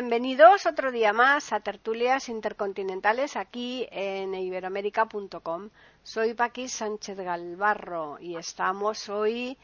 [0.00, 5.68] Bienvenidos otro día más a Tertulias Intercontinentales aquí en iberoamérica.com.
[6.02, 9.58] Soy Paqui Sánchez Galvarro y estamos hoy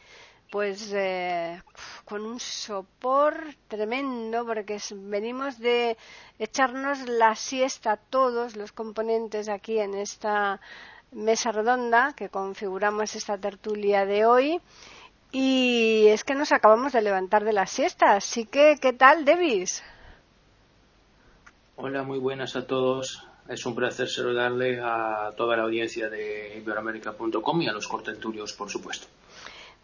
[0.51, 1.63] pues eh,
[2.05, 5.97] con un sopor tremendo porque venimos de
[6.39, 10.61] echarnos la siesta todos los componentes aquí en esta
[11.13, 14.61] mesa redonda que configuramos esta tertulia de hoy
[15.33, 19.83] y es que nos acabamos de levantar de la siesta así que ¿qué tal Devis?
[21.79, 23.23] Hola, muy buenas a todos.
[23.51, 28.71] Es un placer saludarle a toda la audiencia de iberoamérica.com y a los cortenturios, por
[28.71, 29.07] supuesto.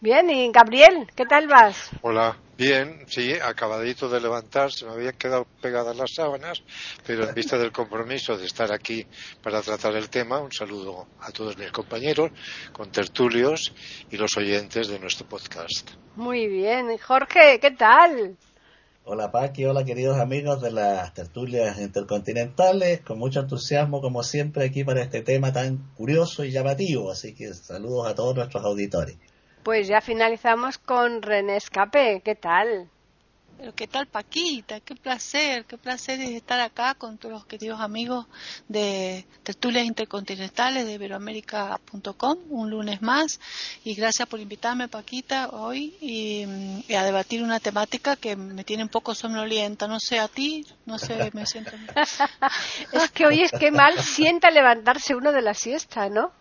[0.01, 1.91] Bien, y Gabriel, ¿qué tal vas?
[2.01, 6.63] Hola, bien, sí, acabadito de levantar, se me habían quedado pegadas las sábanas,
[7.07, 9.07] pero en vista del compromiso de estar aquí
[9.43, 12.31] para tratar el tema, un saludo a todos mis compañeros,
[12.73, 13.73] con tertulios
[14.11, 15.91] y los oyentes de nuestro podcast.
[16.17, 18.39] Muy bien, Jorge, ¿qué tal?
[19.05, 24.85] Hola Paqui, hola queridos amigos de las tertulias intercontinentales, con mucho entusiasmo como siempre aquí
[24.85, 29.19] para este tema tan curioso y llamativo, así que saludos a todos nuestros auditores.
[29.65, 32.91] Pues ya finalizamos con René Escape, ¿qué tal?
[33.59, 37.81] Pero qué tal Paquita, qué placer, qué placer es estar acá con todos los queridos
[37.81, 38.27] amigos
[38.67, 43.41] de Tertulias Intercontinentales de Iberoamérica.com, un lunes más.
[43.85, 48.89] Y gracias por invitarme Paquita hoy y, a debatir una temática que me tiene un
[48.89, 49.87] poco somnolienta.
[49.87, 51.73] No sé a ti, no sé, me siento...
[52.93, 56.33] es que hoy es que mal sienta levantarse uno de la siesta, ¿no?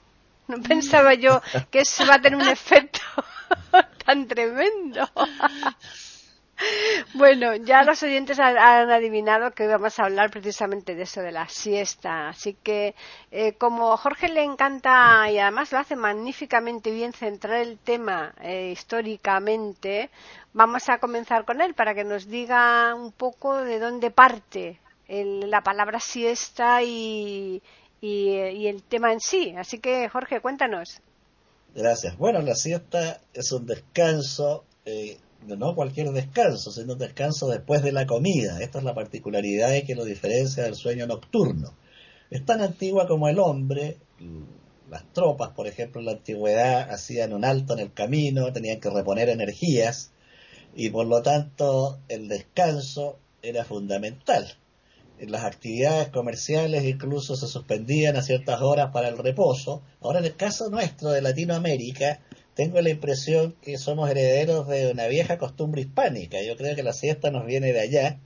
[0.47, 2.99] No pensaba yo que eso va a tener un efecto
[4.05, 5.09] tan tremendo.
[7.13, 8.57] Bueno, ya los oyentes han,
[8.91, 12.29] adivinado que vamos a hablar precisamente de eso, de la siesta.
[12.29, 12.95] Así que,
[13.31, 18.33] eh, como a Jorge le encanta y además lo hace magníficamente bien centrar el tema
[18.41, 20.09] eh, históricamente,
[20.53, 25.61] vamos a comenzar con él para que nos diga un poco de dónde parte la
[25.61, 27.61] palabra siesta y,
[27.99, 29.53] y el tema en sí.
[29.57, 31.01] Así que, Jorge, cuéntanos.
[31.75, 32.17] Gracias.
[32.17, 34.65] Bueno, la siesta es un descanso.
[34.85, 38.61] Eh, no cualquier descanso, sino descanso después de la comida.
[38.61, 41.73] Esta es la particularidad que lo diferencia del sueño nocturno.
[42.29, 43.97] Es tan antigua como el hombre.
[44.89, 48.89] Las tropas, por ejemplo, en la antigüedad hacían un alto en el camino, tenían que
[48.89, 50.11] reponer energías
[50.75, 54.57] y por lo tanto el descanso era fundamental.
[55.19, 59.83] En las actividades comerciales incluso se suspendían a ciertas horas para el reposo.
[60.01, 62.21] Ahora en el caso nuestro de Latinoamérica,
[62.53, 66.41] tengo la impresión que somos herederos de una vieja costumbre hispánica.
[66.41, 68.19] Yo creo que la siesta nos viene de allá.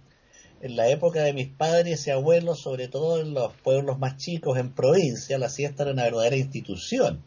[0.62, 4.58] En la época de mis padres y abuelos, sobre todo en los pueblos más chicos,
[4.58, 7.24] en provincia, la siesta era una verdadera institución.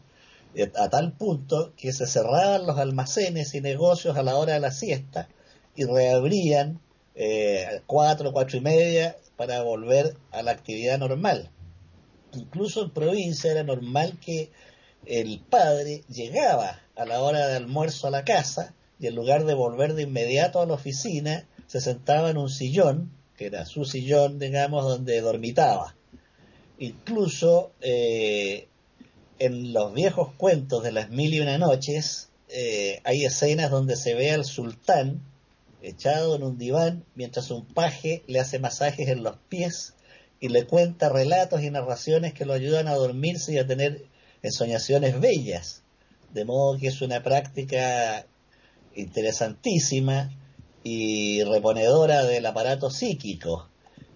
[0.55, 4.59] Eh, a tal punto que se cerraban los almacenes y negocios a la hora de
[4.59, 5.29] la siesta
[5.75, 6.81] y reabrían
[7.15, 11.49] eh, a cuatro, cuatro y media para volver a la actividad normal.
[12.33, 14.51] Incluso en provincia era normal que
[15.05, 19.53] el padre llegaba a la hora de almuerzo a la casa y en lugar de
[19.53, 24.37] volver de inmediato a la oficina, se sentaba en un sillón, que era su sillón,
[24.37, 25.95] digamos, donde dormitaba.
[26.77, 28.67] Incluso eh,
[29.39, 34.15] en los viejos cuentos de las mil y una noches eh, hay escenas donde se
[34.15, 35.21] ve al sultán
[35.81, 39.93] echado en un diván mientras un paje le hace masajes en los pies
[40.41, 44.05] y le cuenta relatos y narraciones que lo ayudan a dormirse y a tener
[44.41, 45.83] ensoñaciones bellas.
[46.33, 48.25] De modo que es una práctica
[48.95, 50.31] interesantísima
[50.83, 53.67] y reponedora del aparato psíquico.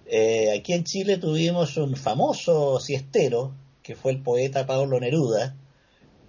[0.05, 5.55] Eh, aquí en Chile tuvimos un famoso siestero, que fue el poeta Pablo Neruda,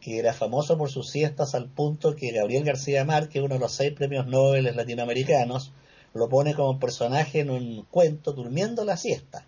[0.00, 3.72] que era famoso por sus siestas al punto que Gabriel García Márquez, uno de los
[3.72, 5.72] seis premios Nobel latinoamericanos,
[6.12, 9.46] lo pone como personaje en un cuento durmiendo la siesta.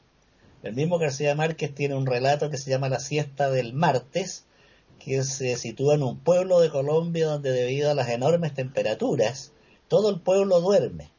[0.62, 4.46] El mismo García Márquez tiene un relato que se llama La siesta del martes,
[5.06, 9.53] que se sitúa en un pueblo de Colombia donde debido a las enormes temperaturas,
[9.87, 11.12] todo el pueblo duerme.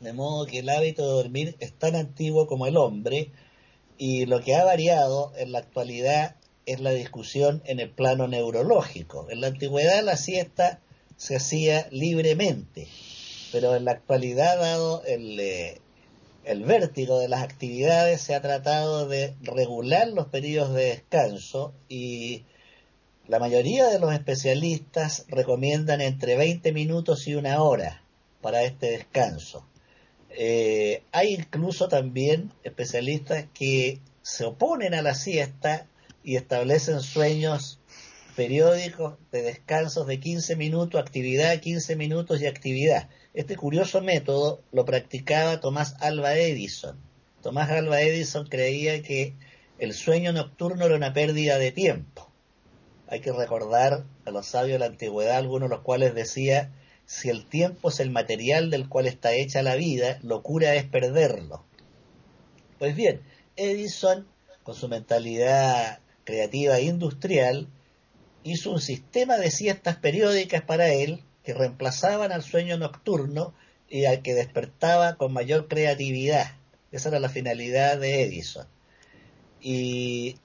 [0.00, 3.32] De modo que el hábito de dormir es tan antiguo como el hombre
[3.98, 6.36] y lo que ha variado en la actualidad
[6.66, 9.26] es la discusión en el plano neurológico.
[9.28, 10.78] En la antigüedad la siesta
[11.16, 12.86] se hacía libremente,
[13.50, 15.80] pero en la actualidad, dado el, eh,
[16.44, 22.44] el vértigo de las actividades se ha tratado de regular los periodos de descanso y
[23.26, 28.02] la mayoría de los especialistas recomiendan entre 20 minutos y una hora
[28.42, 29.66] para este descanso.
[30.28, 35.86] Eh, hay incluso también especialistas que se oponen a la siesta
[36.22, 37.80] y establecen sueños
[38.36, 43.08] periódicos de descansos de 15 minutos, actividad, 15 minutos y actividad.
[43.32, 46.98] Este curioso método lo practicaba Tomás Alba Edison.
[47.42, 49.34] Tomás Alba Edison creía que
[49.78, 52.33] el sueño nocturno era una pérdida de tiempo.
[53.08, 56.72] Hay que recordar a los sabios de la antigüedad, algunos de los cuales decía,
[57.06, 61.64] si el tiempo es el material del cual está hecha la vida, locura es perderlo.
[62.78, 63.20] Pues bien,
[63.56, 64.26] Edison,
[64.62, 67.68] con su mentalidad creativa e industrial,
[68.42, 73.54] hizo un sistema de siestas periódicas para él que reemplazaban al sueño nocturno
[73.88, 76.52] y al que despertaba con mayor creatividad.
[76.90, 78.66] Esa era la finalidad de Edison.
[79.60, 80.36] Y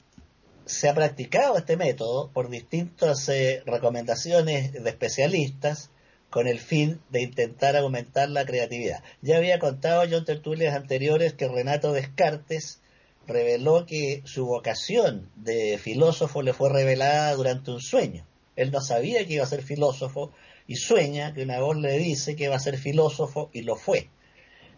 [0.69, 5.89] se ha practicado este método por distintas eh, recomendaciones de especialistas
[6.29, 9.03] con el fin de intentar aumentar la creatividad.
[9.23, 12.81] Ya había contado yo en tertulias anteriores que Renato Descartes
[13.25, 18.27] reveló que su vocación de filósofo le fue revelada durante un sueño.
[18.55, 20.31] Él no sabía que iba a ser filósofo
[20.67, 24.09] y sueña que una voz le dice que va a ser filósofo y lo fue.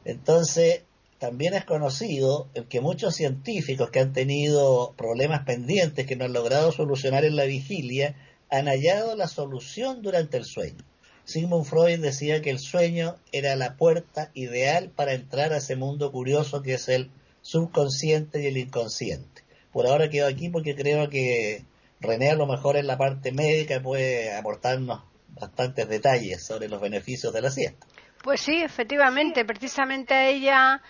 [0.05, 0.83] Entonces,
[1.21, 6.71] también es conocido que muchos científicos que han tenido problemas pendientes que no han logrado
[6.71, 8.15] solucionar en la vigilia
[8.50, 10.83] han hallado la solución durante el sueño.
[11.23, 16.12] Sigmund Freud decía que el sueño era la puerta ideal para entrar a ese mundo
[16.12, 17.12] curioso que es el
[17.44, 19.44] subconsciente y el inconsciente.
[19.71, 21.65] Por ahora quedo aquí porque creo que
[22.00, 25.03] René a lo mejor en la parte médica puede aportarnos
[25.39, 27.85] bastantes detalles sobre los beneficios de la siesta.
[28.24, 30.81] Pues sí, efectivamente, precisamente ella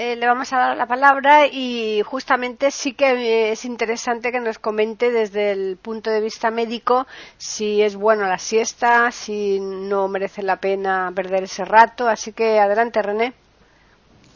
[0.00, 4.60] eh, le vamos a dar la palabra y justamente sí que es interesante que nos
[4.60, 10.42] comente desde el punto de vista médico si es bueno la siesta, si no merece
[10.44, 12.06] la pena perder ese rato.
[12.06, 13.34] Así que adelante, René.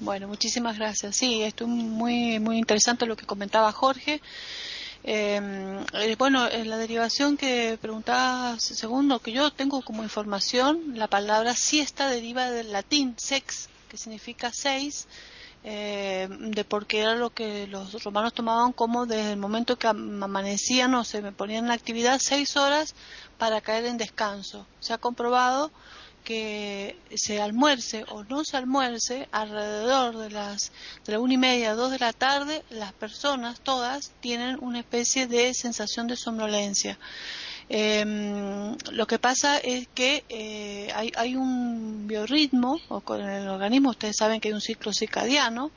[0.00, 1.14] Bueno, muchísimas gracias.
[1.14, 4.20] Sí, esto es muy, muy interesante lo que comentaba Jorge.
[5.04, 11.06] Em, eh, bueno, en la derivación que preguntaba segundo, que yo tengo como información, la
[11.06, 15.06] palabra siesta deriva del latín sex, que significa seis,
[15.64, 20.94] eh, de porque era lo que los romanos tomaban como desde el momento que amanecían
[20.94, 22.94] o se ponían en actividad seis horas
[23.38, 24.66] para caer en descanso.
[24.80, 25.70] Se ha comprobado
[26.24, 30.72] que se almuerce o no se almuerce alrededor de las
[31.04, 35.26] de la una y media dos de la tarde las personas todas tienen una especie
[35.26, 36.96] de sensación de somnolencia
[37.72, 43.90] em, lo que pasa es que eh, hay, hay, un biorritmo o con el organismo
[43.90, 45.70] ustedes saben que hay un ciclo circadiano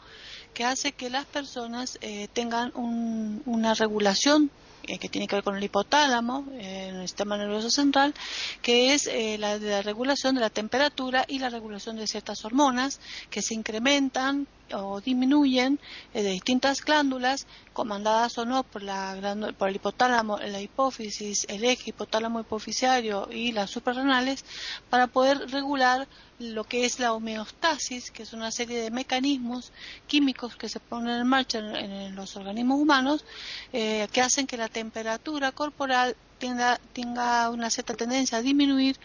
[0.53, 4.51] que hace que las personas eh, tengan una regulación
[4.87, 8.13] eh, que tiene que ver con el hipotálamo, eh, en el sistema nervioso central,
[8.61, 12.99] que es eh, la, la regulación de la temperatura y la regulación de ciertas hormonas
[13.31, 15.79] que se incrementan o disminuyen
[16.13, 19.15] de distintas glándulas comandadas o no por, la
[19.57, 24.45] por el hipotálamo, la hipófisis, el eje hipotálamo hipoficiario y las suprarrenales
[24.89, 26.07] para poder regular
[26.39, 29.71] lo que es la homeostasis, que es una serie de mecanismos
[30.07, 33.25] químicos que se ponen en marcha en, los organismos humanos
[33.71, 38.97] eh, que hacen que la temperatura corporal tenga, tenga una cierta tendencia a disminuir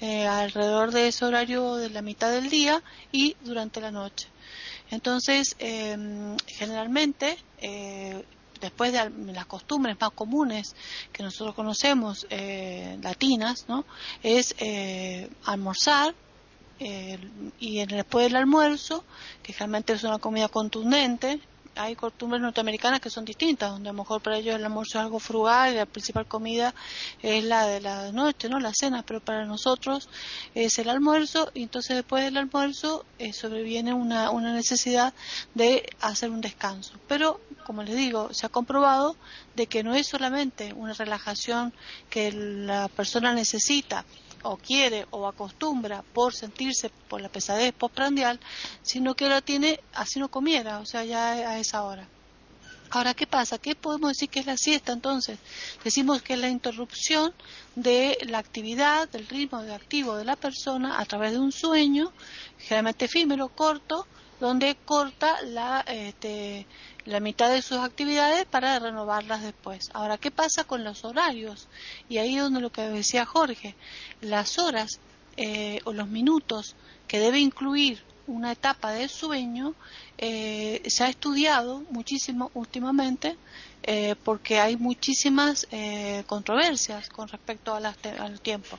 [0.00, 2.82] eh, alrededor de ese horario de la mitad del día
[3.12, 4.28] y durante la noche.
[4.90, 8.24] Entonces, em, generalmente, eh,
[8.60, 10.74] después de las costumbres más comunes
[11.12, 13.84] que nosotros conocemos, eh, latinas, ¿no?
[14.22, 16.14] es eh, almorzar
[17.58, 19.02] y después del almuerzo,
[19.42, 21.40] que generalmente es una comida contundente,
[21.76, 25.04] hay costumbres norteamericanas que son distintas, donde a lo mejor para ellos el almuerzo es
[25.04, 26.74] algo frugal y la principal comida
[27.22, 28.58] es la de la noche, ¿no?
[28.60, 30.08] La cena, pero para nosotros
[30.54, 35.14] es el almuerzo y entonces después del almuerzo eh, sobreviene una, una necesidad
[35.54, 36.94] de hacer un descanso.
[37.08, 39.16] Pero, como les digo, se ha comprobado
[39.54, 41.72] de que no es solamente una relajación
[42.10, 44.04] que la persona necesita,
[44.48, 48.40] o quiere o acostumbra por sentirse por la pesadez postprandial,
[48.82, 52.08] sino que la tiene así no comiera, o sea, ya a esa hora.
[52.90, 53.58] Ahora, ¿qué pasa?
[53.58, 55.38] ¿Qué podemos decir que es la siesta entonces?
[55.82, 57.34] Decimos que es la interrupción
[57.74, 62.12] de la actividad, del ritmo de activo de la persona a través de un sueño,
[62.58, 64.06] generalmente efímero, corto,
[64.38, 66.66] donde corta la, este,
[67.06, 69.90] la mitad de sus actividades para renovarlas después.
[69.94, 71.68] Ahora, ¿qué pasa con los horarios?
[72.08, 73.74] Y ahí es donde lo que decía Jorge,
[74.20, 75.00] las horas
[75.36, 76.76] eh, o los minutos
[77.08, 79.74] que debe incluir una etapa del sueño
[80.18, 83.36] eh, se ha estudiado muchísimo últimamente
[83.82, 88.78] eh, porque hay muchísimas eh, controversias con respecto a al tiempo.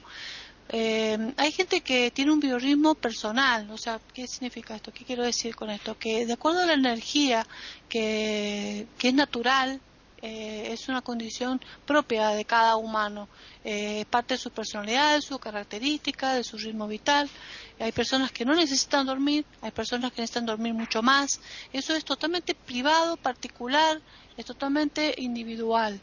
[0.69, 4.91] Hay gente que tiene un biorritmo personal, o sea, ¿qué significa esto?
[4.91, 5.97] ¿Qué quiero decir con esto?
[5.97, 7.45] Que de acuerdo a la energía
[7.87, 9.79] que, es natural,
[10.21, 13.29] es una condición propia de cada humano,
[13.63, 17.29] es parte de su personalidad, de su característica, de su ritmo vital.
[17.79, 21.39] Hay personas que no necesitan dormir, hay personas que necesitan dormir mucho más.
[21.71, 24.01] Eso es totalmente privado, particular,
[24.35, 26.01] es totalmente individual.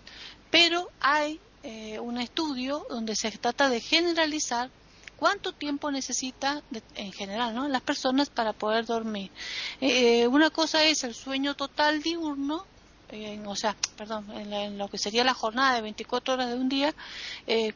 [0.50, 4.68] Pero hay eh, un estudio donde se trata de generalizar
[5.16, 6.62] cuánto tiempo necesita
[6.94, 7.66] en general ¿no?
[7.68, 9.30] las personas para poder dormir.
[9.80, 12.66] Eh, eh, una cosa es el sueño total diurno,
[13.46, 16.94] o sea, perdón, en, lo que sería la jornada de 24 horas de un día,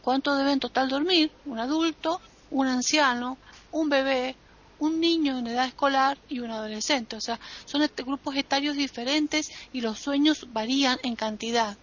[0.02, 3.38] cuánto debe en total dormir un adulto, un anciano,
[3.70, 4.36] un bebé,
[4.78, 7.16] un niño en edad escolar y un adolescente.
[7.16, 11.76] O sea, son este, grupos etarios diferentes y los sueños varían en cantidad.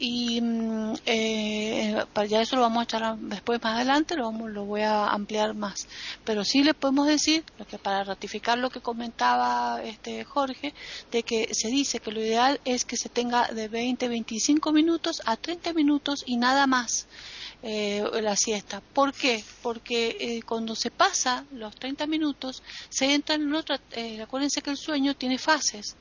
[0.00, 4.50] Y mm, eh, para ya eso lo vamos a echar después más adelante, lo, vamos,
[4.50, 5.88] lo voy a ampliar más.
[6.24, 10.72] Pero sí le podemos decir, lo que para ratificar lo que comentaba este Jorge,
[11.10, 15.20] de que se dice que lo ideal es que se tenga de 20, 25 minutos
[15.26, 17.08] a 30 minutos y nada más
[17.62, 18.80] eh, la siesta.
[18.80, 19.42] ¿Por qué?
[19.62, 24.70] Porque eh, cuando se pasa los 30 minutos, se entra en otra, eh, acuérdense que
[24.70, 25.96] el sueño tiene fases.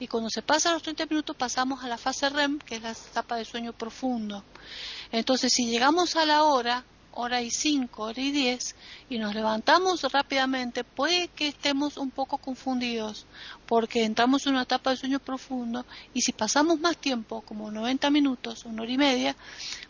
[0.00, 2.92] Y cuando se pasa los 30 minutos pasamos a la fase REM, que es la
[2.92, 4.42] etapa de sueño profundo.
[5.12, 8.76] Entonces, si llegamos a la hora, hora y cinco, hora y diez,
[9.10, 13.26] y nos levantamos rápidamente, puede que estemos un poco confundidos,
[13.66, 18.08] porque entramos en una etapa de sueño profundo, y si pasamos más tiempo, como 90
[18.08, 19.36] minutos, una hora y media,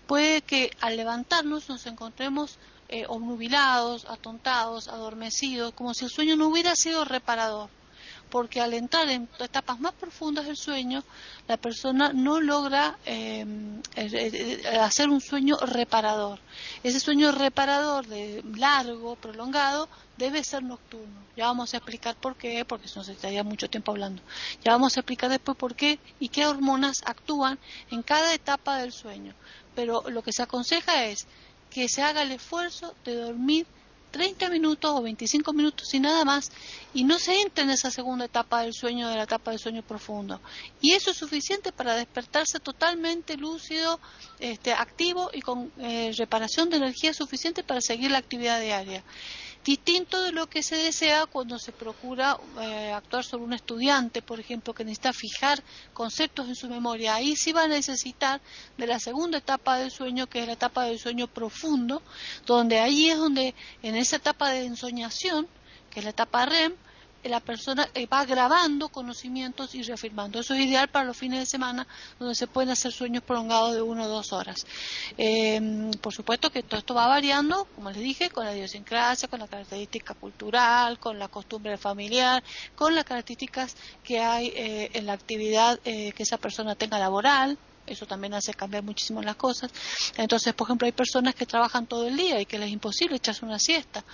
[0.08, 6.48] puede que al levantarnos nos encontremos eh, obnubilados, atontados, adormecidos, como si el sueño no
[6.48, 7.70] hubiera sido reparador
[8.30, 11.02] porque al entrar en etapas más profundas del sueño,
[11.48, 13.44] la persona no logra eh,
[13.96, 16.38] eh, eh, hacer un sueño reparador.
[16.82, 21.20] Ese sueño reparador de largo, prolongado, debe ser nocturno.
[21.36, 24.22] Ya vamos a explicar por qué, porque se nos estaría mucho tiempo hablando.
[24.64, 27.58] Ya vamos a explicar después por qué y qué hormonas actúan
[27.90, 29.34] en cada etapa del sueño.
[29.74, 31.26] Pero lo que se aconseja es
[31.70, 33.66] que se haga el esfuerzo de dormir
[34.10, 36.50] 30 minutos o 25 minutos y nada más,
[36.94, 39.82] y no se entra en esa segunda etapa del sueño, de la etapa del sueño
[39.82, 40.40] profundo.
[40.80, 44.00] Y eso es suficiente para despertarse totalmente lúcido,
[44.38, 49.04] este, activo y con eh, reparación de energía suficiente para seguir la actividad diaria
[49.64, 54.40] distinto de lo que se desea cuando se procura eh, actuar sobre un estudiante, por
[54.40, 55.62] ejemplo, que necesita fijar
[55.92, 57.14] conceptos en su memoria.
[57.14, 58.40] Ahí sí va a necesitar
[58.78, 62.02] de la segunda etapa del sueño, que es la etapa del sueño profundo,
[62.46, 65.46] donde ahí es donde en esa etapa de ensoñación,
[65.90, 66.74] que es la etapa REM,
[67.24, 70.40] la persona eh, va grabando conocimientos y reafirmando.
[70.40, 71.86] Eso es ideal para los fines de semana
[72.18, 74.66] donde se pueden hacer sueños prolongados de una o dos horas.
[75.16, 79.40] Em, por supuesto que todo esto va variando, como les dije, con la idiosincrasia, con
[79.40, 82.42] la característica cultural, con la costumbre familiar,
[82.74, 87.58] con las características que hay eh, en la actividad eh, que esa persona tenga laboral
[87.90, 89.70] eso también hace cambiar muchísimo las cosas.
[90.16, 93.16] Entonces, por ejemplo, hay personas que trabajan todo el día y que les es imposible
[93.16, 94.04] echarse una siesta.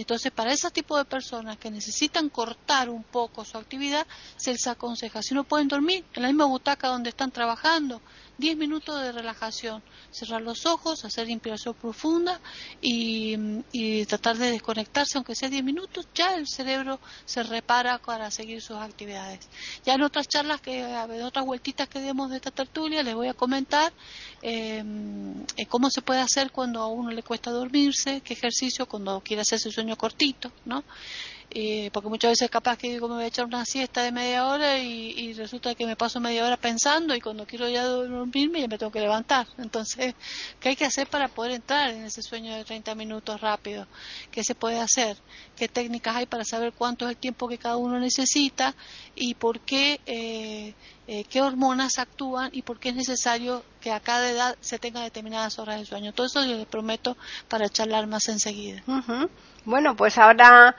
[0.00, 4.66] Entonces, para ese tipo de personas que necesitan cortar un poco su actividad, se les
[4.66, 8.00] aconseja, si no pueden dormir en la misma butaca donde están trabajando,
[8.40, 12.40] 10 minutos de relajación, cerrar los ojos, hacer inspiración profunda
[12.80, 13.60] y,
[14.06, 18.78] tratar de desconectarse, aunque sea 10 minutos, ya el cerebro se repara para seguir sus
[18.78, 19.48] actividades.
[19.84, 23.28] Ya en otras charlas, que, en otras vueltitas que demos de esta tertulia, les voy
[23.28, 23.92] a comentar
[24.42, 29.20] em, eh, cómo se puede hacer cuando a uno le cuesta dormirse, qué ejercicio cuando
[29.20, 30.82] quiere hacer su sueño cortito, ¿no?
[31.52, 34.46] Eh, porque muchas veces capaz que digo me voy a echar una siesta de media
[34.46, 38.68] hora y, resulta que me paso media hora pensando y cuando quiero ya dormirme ya
[38.68, 39.48] me tengo que levantar.
[39.58, 40.14] Entonces,
[40.60, 43.86] ¿qué hay que hacer para poder entrar en ese sueño de 30 minutos rápido?
[44.30, 45.16] ¿Qué se puede hacer?
[45.56, 48.74] ¿Qué técnicas hay para saber cuánto es el tiempo que cada uno necesita
[49.16, 50.74] y por qué, eh,
[51.08, 55.00] eh, qué hormonas actúan y por qué es necesario que a cada edad se tenga
[55.00, 56.12] determinadas horas de sueño?
[56.12, 57.16] Todo eso les prometo
[57.48, 58.82] para charlar más enseguida.
[59.64, 60.74] Bueno, pues ahora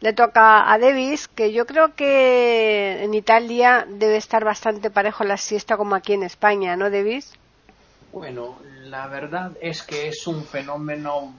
[0.00, 5.36] le toca a Davis, que yo creo que en Italia debe estar bastante parejo la
[5.36, 7.32] siesta como aquí en España, ¿no, Davis?
[8.12, 11.32] Bueno, la verdad es que es un fenómeno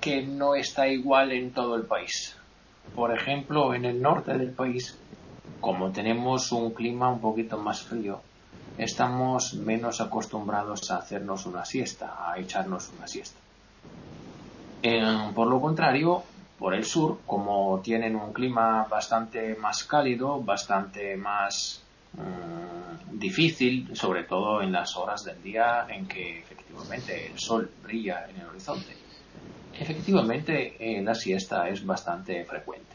[0.00, 2.36] que no está igual en todo el país.
[2.94, 4.98] Por ejemplo, en el norte del país,
[5.60, 8.20] como tenemos un clima un poquito más frío,
[8.76, 13.38] estamos menos acostumbrados a hacernos una siesta, a echarnos una siesta.
[15.34, 16.22] por lo contrario,
[16.58, 21.82] por el sur, como tienen un clima bastante más cálido, bastante más
[22.12, 28.26] mm, difícil, sobre todo en las horas del día en que efectivamente el sol brilla
[28.28, 28.94] en el horizonte.
[29.78, 32.94] Efectivamente, eh, la siesta es bastante frecuente.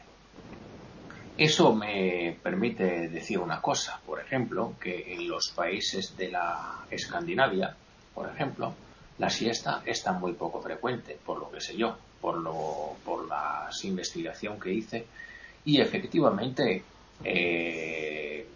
[1.38, 7.76] Eso me permite decir una cosa, por ejemplo, que en los países de la Escandinavia,
[8.14, 8.74] por ejemplo,
[9.18, 13.70] la siesta está muy poco frecuente, por lo que sé yo, por, lo, por la
[13.84, 15.06] investigación que hice.
[15.66, 16.84] Y efectivamente,
[17.24, 18.48] eh,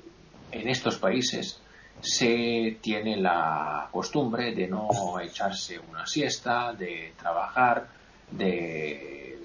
[0.52, 1.60] en estos países
[2.02, 7.88] se tiene la costumbre de no echarse una siesta, de trabajar,
[8.32, 9.38] de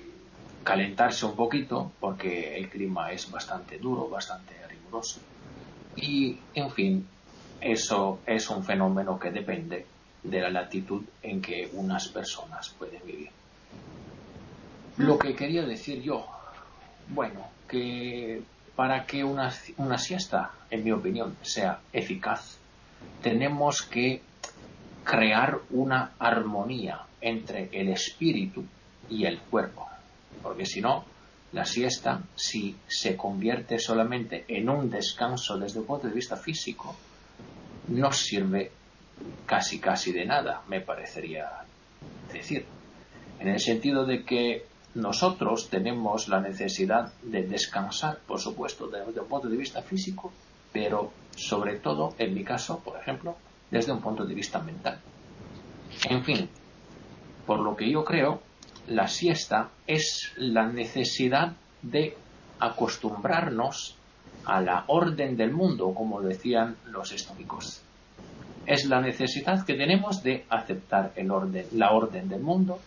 [0.64, 5.20] calentarse un poquito, porque el clima es bastante duro, bastante riguroso.
[5.96, 7.06] Y, en fin,
[7.60, 9.86] eso es un fenómeno que depende
[10.22, 13.30] de la latitud en que unas personas pueden vivir.
[14.98, 16.26] Lo que quería decir yo,
[17.08, 18.42] bueno, que
[18.74, 22.58] para que una, una siesta, en mi opinión, sea eficaz,
[23.22, 24.22] tenemos que
[25.04, 28.64] crear una armonía entre el espíritu
[29.08, 29.88] y el cuerpo.
[30.42, 31.04] Porque si no,
[31.52, 36.94] la siesta, si se convierte solamente en un descanso desde el punto de vista físico,
[37.88, 38.70] no sirve
[39.46, 41.48] casi casi de nada, me parecería
[42.32, 42.66] decir.
[43.40, 49.28] En el sentido de que nosotros tenemos la necesidad de descansar, por supuesto, desde un
[49.28, 50.32] punto de vista físico,
[50.72, 53.36] pero sobre todo, en mi caso, por ejemplo,
[53.70, 54.98] desde un punto de vista mental.
[56.08, 56.48] En fin,
[57.46, 58.40] por lo que yo creo,
[58.88, 61.52] la siesta es la necesidad
[61.82, 62.16] de
[62.58, 63.96] acostumbrarnos
[64.44, 67.82] a la orden del mundo, como decían los estoicos.
[68.66, 72.78] Es la necesidad que tenemos de aceptar el orden, la orden del mundo,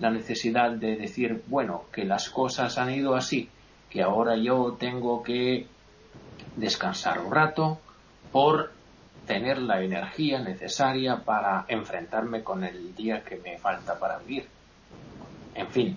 [0.00, 3.48] la necesidad de decir, bueno, que las cosas han ido así,
[3.90, 5.66] que ahora yo tengo que
[6.56, 7.78] descansar un rato
[8.32, 8.72] por
[9.26, 14.46] tener la energía necesaria para enfrentarme con el día que me falta para vivir.
[15.54, 15.96] En fin,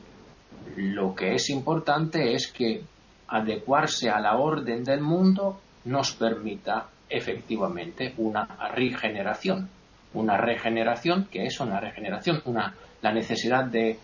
[0.76, 2.84] lo que es importante es que
[3.28, 9.70] adecuarse a la orden del mundo nos permita efectivamente una regeneración.
[10.14, 12.42] Una regeneración, que es una regeneración?
[12.46, 14.00] Una la necesidad de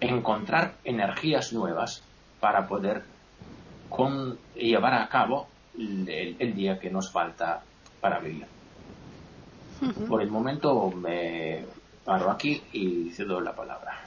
[0.00, 2.02] encontrar energías nuevas
[2.40, 3.02] para poder
[4.54, 7.62] llevar a cabo el, día que nos falta
[8.00, 8.46] para vivir.
[10.08, 11.64] Por el momento me
[12.04, 14.00] paro aquí y cedo la palabra.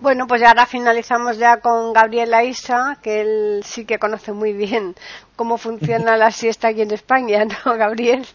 [0.00, 4.52] Bueno, pues ya ahora finalizamos ya con Gabriela Isa, que él sí que conoce muy
[4.52, 4.94] bien
[5.36, 8.26] cómo funciona la siesta aquí en España, ¿no, Gabriel?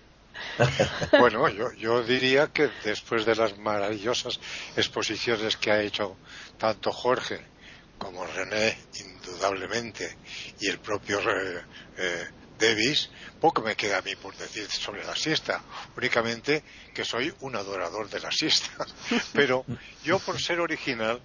[1.19, 4.39] Bueno, yo, yo diría que después de las maravillosas
[4.75, 6.17] exposiciones que ha hecho
[6.57, 7.51] tanto Jorge
[7.97, 10.17] como René, indudablemente,
[10.59, 11.61] y el propio eh,
[11.97, 15.61] eh, Davis, poco me queda a mí por decir sobre la siesta,
[15.95, 16.63] únicamente
[16.93, 18.87] que soy un adorador de la siesta.
[19.33, 19.65] Pero
[20.03, 21.21] yo por ser original,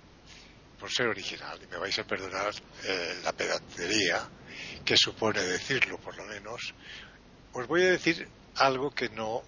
[0.79, 2.53] por ser original, y me vais a perdonar
[2.85, 4.29] eh, la pedantería
[4.85, 6.75] que supone decirlo por lo menos,
[7.53, 9.42] os voy a decir algo que no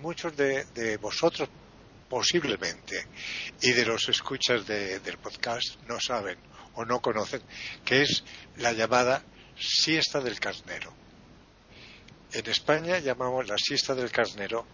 [0.00, 1.48] muchos de, vosotros
[2.08, 3.06] posiblemente
[3.62, 6.38] y de los escuchas del podcast no saben
[6.74, 7.42] o no conocen,
[7.84, 8.22] que es
[8.56, 9.22] la llamada
[9.58, 10.92] siesta del carnero.
[12.32, 14.66] En España llamamos la siesta del carnero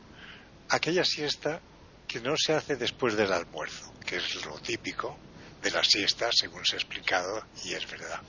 [0.70, 1.60] aquella siesta
[2.06, 5.16] que no se hace después del almuerzo, que es lo típico
[5.62, 8.20] de la siesta, según se ha explicado, y es verdad.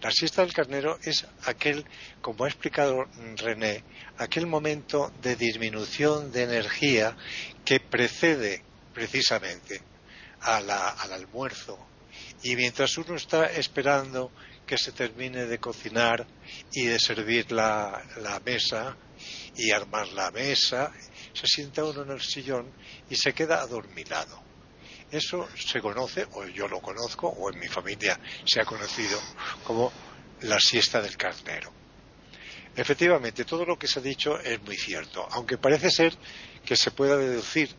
[0.00, 1.84] La siesta del carnero es aquel,
[2.20, 3.06] como ha explicado
[3.36, 3.82] René,
[4.18, 7.16] aquel momento de disminución de energía
[7.64, 8.62] que precede
[8.94, 9.82] precisamente
[10.40, 11.78] al almuerzo.
[12.44, 14.30] Y mientras uno está esperando
[14.64, 16.24] que se termine de cocinar
[16.72, 18.96] y de servir la, la mesa
[19.56, 20.92] y armar la mesa,
[21.32, 22.70] se sienta uno en el sillón
[23.10, 24.47] y se queda adormilado.
[25.10, 29.18] Eso se conoce, o yo lo conozco, o en mi familia se ha conocido
[29.64, 29.90] como
[30.42, 31.72] la siesta del carnero.
[32.76, 36.16] Efectivamente, todo lo que se ha dicho es muy cierto, aunque parece ser
[36.64, 37.74] que se pueda deducir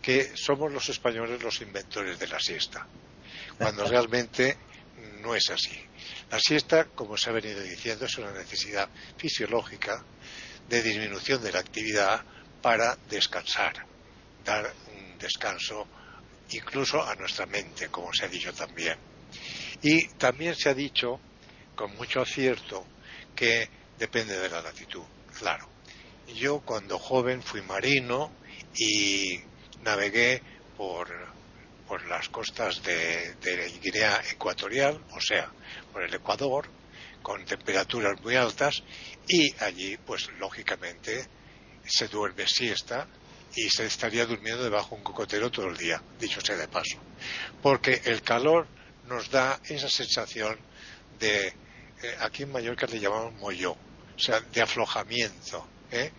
[0.00, 2.86] que somos los españoles los inventores de la siesta,
[3.58, 4.56] cuando realmente
[5.20, 5.78] no es así.
[6.30, 10.04] La siesta, como se ha venido diciendo, es una necesidad fisiológica
[10.68, 12.24] de disminución de la actividad
[12.62, 13.84] para descansar,
[14.44, 15.86] dar un descanso
[16.50, 18.96] incluso a nuestra mente, como se ha dicho también.
[19.82, 21.20] Y también se ha dicho,
[21.74, 22.86] con mucho acierto,
[23.34, 25.04] que depende de la latitud,
[25.38, 25.68] claro.
[26.34, 28.32] Yo cuando joven fui marino
[28.76, 29.40] y
[29.82, 30.42] navegué
[30.76, 31.08] por
[31.88, 35.50] por las costas de, de Guinea Ecuatorial, o sea,
[35.90, 36.68] por el Ecuador,
[37.22, 38.82] con temperaturas muy altas,
[39.26, 41.26] y allí, pues lógicamente,
[41.86, 43.08] se duerme siesta
[43.54, 46.98] y se estaría durmiendo debajo de un cocotero todo el día, dicho sea de paso.
[47.62, 48.66] Porque el calor
[49.06, 50.58] nos da esa sensación
[51.18, 56.12] de, eh, aquí en Mallorca le llamamos molló, o sea, de aflojamiento, ¿eh?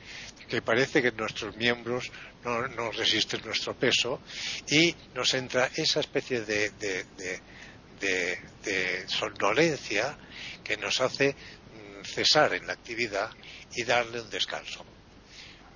[0.48, 2.12] que parece que nuestros miembros
[2.44, 4.22] no, no, resisten nuestro peso
[4.70, 7.06] y nos entra esa especie de, de,
[8.00, 10.18] de, de somnolencia
[10.64, 13.30] que nos hace mm, cesar en la actividad
[13.76, 14.86] y darle un descanso.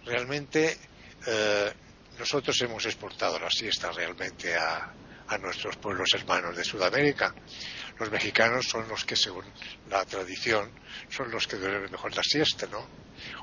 [0.05, 0.77] Realmente
[1.25, 1.73] eh,
[2.17, 4.93] nosotros hemos exportado la siesta realmente a,
[5.27, 7.33] a nuestros pueblos hermanos de Sudamérica.
[7.99, 9.45] Los mexicanos son los que, según
[9.89, 10.71] la tradición,
[11.09, 12.87] son los que duermen mejor la siesta, ¿no?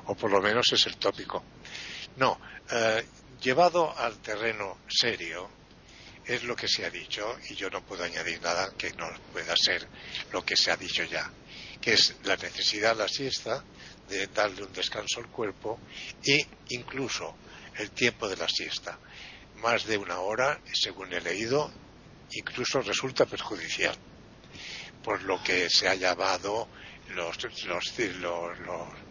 [0.05, 1.43] O por lo menos es el tópico.
[2.17, 2.39] No,
[2.69, 3.05] eh,
[3.41, 5.49] llevado al terreno serio,
[6.25, 9.55] es lo que se ha dicho, y yo no puedo añadir nada que no pueda
[9.55, 9.87] ser
[10.31, 11.31] lo que se ha dicho ya,
[11.81, 13.63] que es la necesidad de la siesta
[14.07, 15.79] de darle un descanso al cuerpo
[16.23, 17.35] e incluso
[17.77, 18.97] el tiempo de la siesta.
[19.57, 21.71] Más de una hora, según he leído,
[22.31, 23.95] incluso resulta perjudicial,
[25.03, 26.67] por lo que se ha llamado
[27.15, 28.59] los, los, los,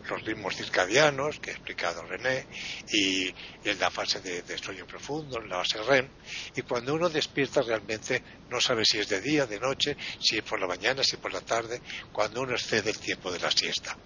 [0.09, 2.47] los ritmos circadianos que ha explicado René
[2.93, 3.33] y,
[3.65, 6.09] en la fase de, de, sueño profundo, la fase REM,
[6.57, 10.43] y cuando uno despierta realmente no sabe si es de día, de noche, si es
[10.43, 11.81] por la mañana, si es por la tarde,
[12.13, 13.97] cuando uno excede el tiempo de la siesta.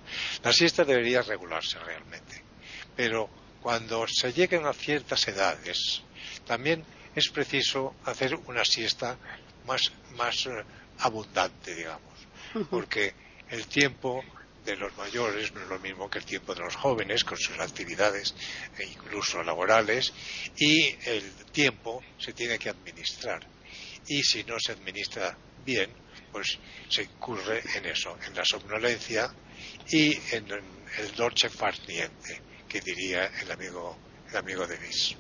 [0.43, 2.43] La siesta debería regularse realmente,
[2.97, 6.03] pero cuando se lleguen a ciertas edades,
[6.47, 9.17] también es preciso hacer una siesta
[9.67, 10.63] más, más uh,
[10.99, 12.13] abundante, digamos,
[12.69, 13.15] porque
[13.49, 14.23] el tiempo
[14.67, 17.59] de los mayores no es lo mismo que el tiempo de los jóvenes con sus
[17.59, 18.35] actividades
[18.77, 20.13] e incluso laborales
[20.59, 23.47] y el tiempo se tiene que administrar.
[24.09, 25.91] Y si no se administra bien
[26.31, 26.59] pues
[26.91, 29.33] se incurre en eso, en la somnolencia
[29.89, 33.97] y en el dolce far niente que diría el amigo
[34.31, 35.17] el amigo de Vis.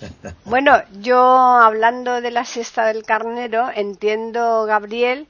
[0.44, 5.28] Bueno, yo hablando de la siesta del carnero, entiendo, Gabriel,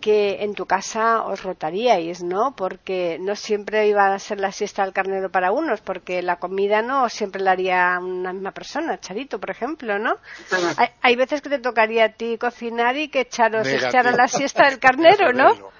[0.00, 2.54] que en tu casa os rotaríais, ¿no?
[2.54, 6.80] Porque no siempre iba a ser la siesta del carnero para unos, porque la comida
[6.82, 10.16] no siempre la haría una misma persona, Charito, por ejemplo, ¿no?
[10.76, 14.68] Hay, hay, veces que te tocaría a ti cocinar y que echaros echara la siesta
[14.68, 15.70] del carnero, ¿no?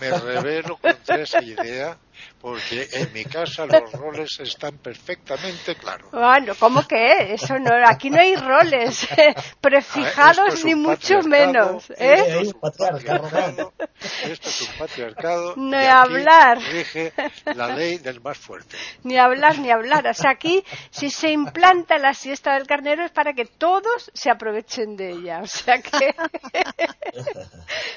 [0.00, 1.96] Me revelo contra esa idea
[2.40, 6.10] porque en mi casa los roles están perfectamente claros.
[6.10, 7.34] Bueno, ¿cómo que?
[7.34, 9.06] Eso no, aquí no hay roles
[9.60, 11.90] prefijados ni mucho menos.
[11.90, 12.14] ¿eh?
[12.14, 13.72] Esto, es un patriarcado,
[14.24, 15.54] esto es un patriarcado.
[15.66, 16.58] No hay hablar.
[16.58, 17.12] Rige
[17.54, 18.76] la ley del más fuerte.
[19.02, 20.06] Ni hablar, ni hablar.
[20.06, 24.30] O sea, aquí, si se implanta la siesta del carnero es para que todos se
[24.30, 25.40] aprovechen de ella.
[25.42, 26.14] O sea que.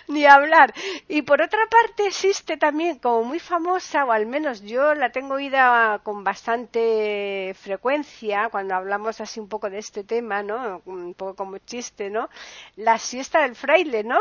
[0.08, 0.74] ni hablar.
[1.08, 5.36] Y por otra parte, existe también, como muy famosa, o al menos yo la tengo
[5.36, 10.82] oída con bastante frecuencia cuando hablamos así un poco de este tema, ¿no?
[10.86, 12.30] Un poco como chiste, ¿no?
[12.76, 14.20] La siesta del fraile, ¿no?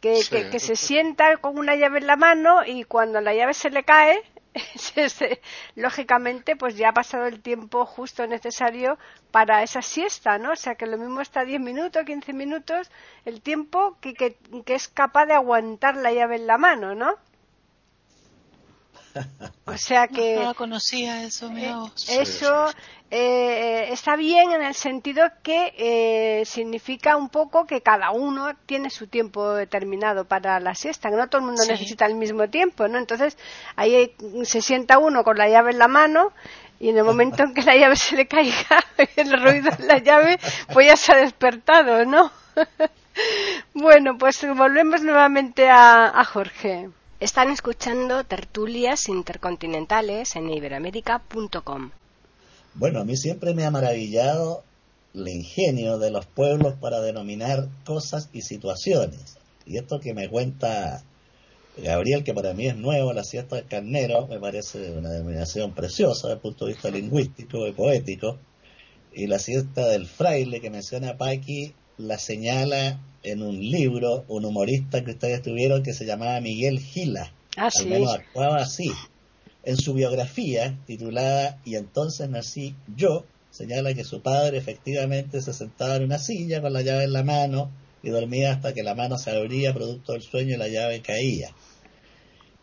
[0.00, 0.30] Que, sí.
[0.30, 3.70] que, que se sienta con una llave en la mano y cuando la llave se
[3.70, 4.22] le cae,
[5.74, 8.98] lógicamente pues ya ha pasado el tiempo justo necesario
[9.30, 10.52] para esa siesta, ¿no?
[10.52, 12.90] O sea que lo mismo está 10 minutos, 15 minutos,
[13.24, 17.16] el tiempo que, que, que es capaz de aguantar la llave en la mano, ¿no?
[19.66, 20.36] O sea que.
[20.36, 21.72] No, no conocía eso, eh,
[22.08, 22.66] Eso
[23.10, 28.90] eh, está bien en el sentido que eh, significa un poco que cada uno tiene
[28.90, 31.70] su tiempo determinado para la siesta, que no todo el mundo sí.
[31.70, 32.98] necesita el mismo tiempo, ¿no?
[32.98, 33.38] Entonces
[33.76, 36.32] ahí se sienta uno con la llave en la mano
[36.78, 38.84] y en el momento en que la llave se le caiga,
[39.16, 40.38] el ruido de la llave,
[40.72, 42.30] pues ya se ha despertado, ¿no?
[43.74, 46.90] bueno, pues volvemos nuevamente a, a Jorge.
[47.24, 51.90] Están escuchando tertulias intercontinentales en iberoamérica.com.
[52.74, 54.62] Bueno, a mí siempre me ha maravillado
[55.14, 59.38] el ingenio de los pueblos para denominar cosas y situaciones.
[59.64, 61.02] Y esto que me cuenta
[61.78, 66.28] Gabriel, que para mí es nuevo, la siesta del carnero, me parece una denominación preciosa
[66.28, 68.38] desde el punto de vista lingüístico y poético.
[69.14, 75.04] Y la siesta del fraile que menciona Paqui la señala en un libro un humorista
[75.04, 77.32] que ustedes tuvieron que se llamaba Miguel Gila.
[77.56, 77.86] Ah, Al sí.
[77.86, 78.90] menos actuaba así.
[79.62, 85.96] En su biografía, titulada Y entonces nací yo, señala que su padre efectivamente se sentaba
[85.96, 87.70] en una silla con la llave en la mano
[88.02, 91.50] y dormía hasta que la mano se abría producto del sueño y la llave caía.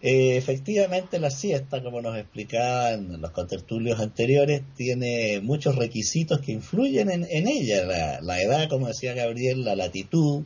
[0.04, 7.12] Eh, efectivamente, la siesta, como nos explicaban los contertulios anteriores, tiene muchos requisitos que influyen
[7.12, 7.86] en, ella.
[7.86, 10.44] La, la, edad, como decía Gabriel, la latitud,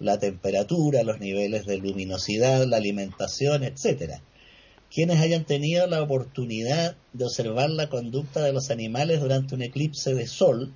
[0.00, 4.22] la temperatura, los niveles de luminosidad, la alimentación, etcétera.
[4.92, 10.14] Quienes hayan tenido la oportunidad de observar la conducta de los animales durante un eclipse
[10.14, 10.72] de sol,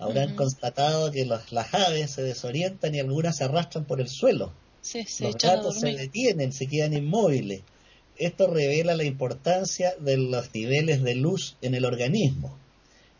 [0.00, 4.52] habrán constatado que las aves se desorientan y algunas se arrastran por el suelo.
[5.20, 7.62] Los gatos se detienen, se quedan inmóviles.
[8.16, 12.56] Esto revela la importancia de los niveles de luz en el organismo.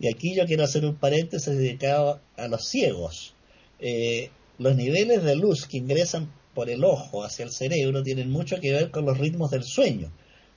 [0.01, 3.35] Y aquí yo quiero hacer un paréntesis dedicado a los ciegos.
[3.81, 8.61] Eh, los niveles de luz que ingresan por el ojo hacia el cerebro tienen mucho
[8.61, 10.11] que ver con los ritmos del sueño.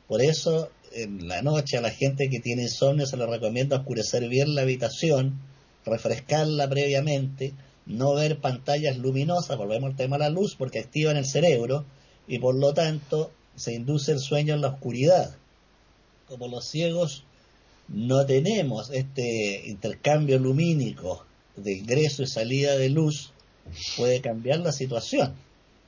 [0.08, 4.28] Por eso, en la noche a la gente que tiene insomnio se le recomienda oscurecer
[4.28, 5.40] bien la habitación,
[5.86, 7.54] refrescarla previamente,
[7.86, 11.86] no ver pantallas luminosas, volvemos al tema de la luz, porque activan el cerebro
[12.28, 15.36] y por lo tanto se induce el sueño en la oscuridad.
[16.28, 17.24] Como los ciegos
[17.88, 21.26] no tenemos este intercambio lumínico
[21.58, 23.34] de ingreso y salida de luz,
[23.98, 25.34] puede cambiar la situación.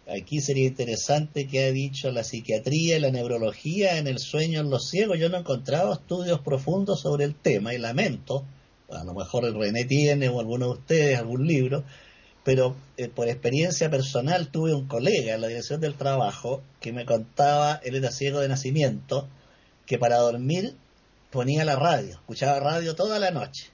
[0.08, 4.70] Aquí sería interesante que ha dicho la psiquiatría y la neurología en el sueño en
[4.70, 5.18] los ciegos.
[5.18, 8.44] Yo no he encontrado estudios profundos sobre el tema y lamento
[8.96, 11.84] a lo mejor René tiene o alguno de ustedes algún libro,
[12.44, 17.06] pero eh, por experiencia personal tuve un colega en la dirección del trabajo que me
[17.06, 19.28] contaba, él era ciego de nacimiento,
[19.86, 20.76] que para dormir
[21.32, 23.72] ponía la radio, escuchaba radio toda la noche.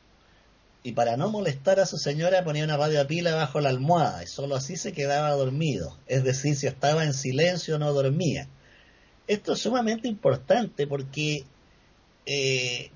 [0.81, 4.23] Y para no molestar a su señora ponía una radio a pila bajo la almohada
[4.23, 5.97] y solo así se quedaba dormido.
[6.07, 8.47] Es decir, si estaba en silencio no dormía.
[9.27, 11.43] Esto es sumamente importante porque
[12.25, 12.91] eh,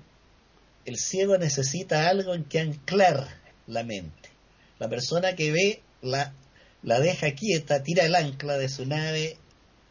[0.84, 3.26] el ciego necesita algo en que anclar
[3.66, 4.30] la mente.
[4.78, 6.34] La persona que ve la,
[6.82, 9.38] la deja quieta, tira el ancla de su nave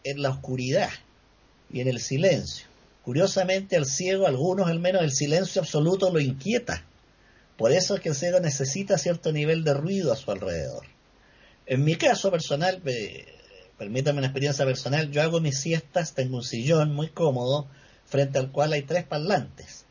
[0.04, 0.90] en la oscuridad
[1.72, 2.68] y en el silencio.
[3.04, 6.86] Curiosamente al ciego, algunos al menos, el silencio absoluto lo inquieta.
[7.58, 10.86] Por eso es que el ciego necesita cierto nivel de ruido a su alrededor.
[11.66, 12.82] En mi caso personal,
[13.78, 17.68] permítame una experiencia personal, yo hago mis siestas, tengo un sillón muy cómodo,
[18.06, 19.86] frente al cual hay tres parlantes.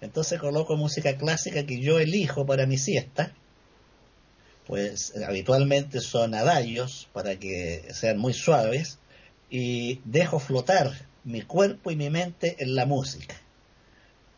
[0.00, 3.32] Entonces coloco música clásica que yo elijo para mi siesta.
[4.66, 8.98] Pues habitualmente son adallos para que sean muy suaves
[9.50, 10.92] y dejo flotar
[11.24, 13.34] mi cuerpo y mi mente en la música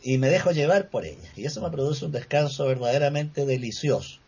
[0.03, 4.19] y me dejo llevar por ella y eso me produce un descanso verdaderamente delicioso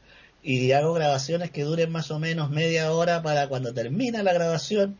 [0.42, 4.98] y hago grabaciones que duren más o menos media hora para cuando termina la grabación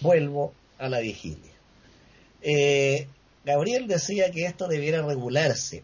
[0.00, 1.52] vuelvo a la vigilia.
[2.42, 3.06] Eh,
[3.42, 5.82] Gabriel decía que esto debiera regularse.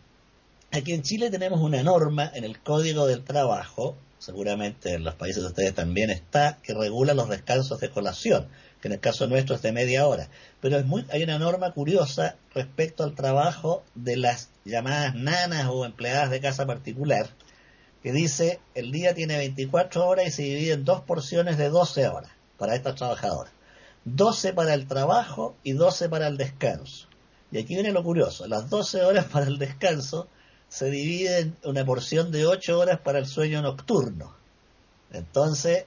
[0.73, 5.43] Aquí en Chile tenemos una norma en el Código del Trabajo, seguramente en los países
[5.43, 8.49] de ustedes también está, que regula los descansos de colación,
[8.83, 10.29] que en el caso nuestro es de media hora.
[10.61, 16.41] Pero hay una norma curiosa respecto al trabajo de las llamadas nanas o empleadas de
[16.41, 17.31] casa particular,
[18.03, 22.07] que dice el día tiene 24 horas y se divide en dos porciones de 12
[22.09, 23.53] horas para estas trabajadoras.
[24.05, 27.09] 12 para el trabajo y 12 para el descanso.
[27.57, 30.29] Y aquí viene lo curioso, las 12 horas para el descanso
[30.69, 34.35] se dividen en una porción de 8 horas para el sueño nocturno.
[35.11, 35.87] Entonces,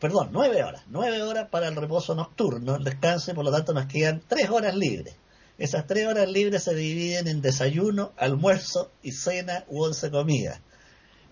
[0.00, 3.74] perdón, 9 horas, 9 horas para el reposo nocturno, el descanso, y por lo tanto
[3.74, 5.16] nos quedan 3 horas libres.
[5.58, 10.60] Esas 3 horas libres se dividen en desayuno, almuerzo y cena u once comidas.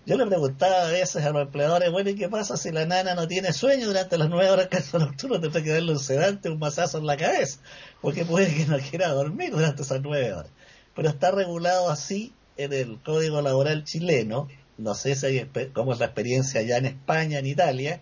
[0.09, 3.13] Yo le preguntaba a veces a los empleadores, bueno, ¿y qué pasa si la nana
[3.13, 5.39] no tiene sueño durante las nueve horas que es nocturno?
[5.39, 7.59] Tendrá que darle un sedante, un masazo en la cabeza,
[8.01, 10.51] porque puede que no quiera dormir durante esas nueve horas.
[10.95, 14.47] Pero está regulado así en el Código Laboral chileno.
[14.79, 18.01] No sé si cómo es la experiencia allá en España, en Italia.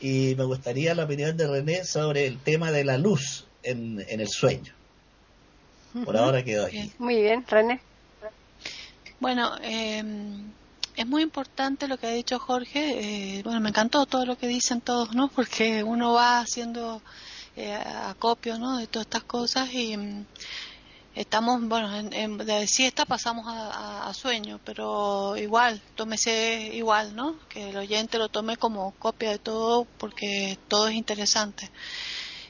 [0.00, 4.20] Y me gustaría la opinión de René sobre el tema de la luz en, en
[4.20, 4.74] el sueño.
[6.04, 6.92] Por ahora quedo ahí.
[6.98, 7.80] Muy bien, René.
[9.20, 10.02] Bueno, eh,
[10.98, 13.38] es muy importante lo que ha dicho Jorge.
[13.38, 15.28] Eh, bueno, me encantó todo lo que dicen todos, ¿no?
[15.28, 17.00] Porque uno va haciendo
[17.56, 18.78] eh, acopio, ¿no?
[18.78, 20.26] De todas estas cosas y mm,
[21.14, 27.36] estamos, bueno, en, de siesta pasamos a, sueño, pero igual, tómese igual, ¿no?
[27.48, 31.70] Que el oyente lo tome como copia de todo porque todo es interesante.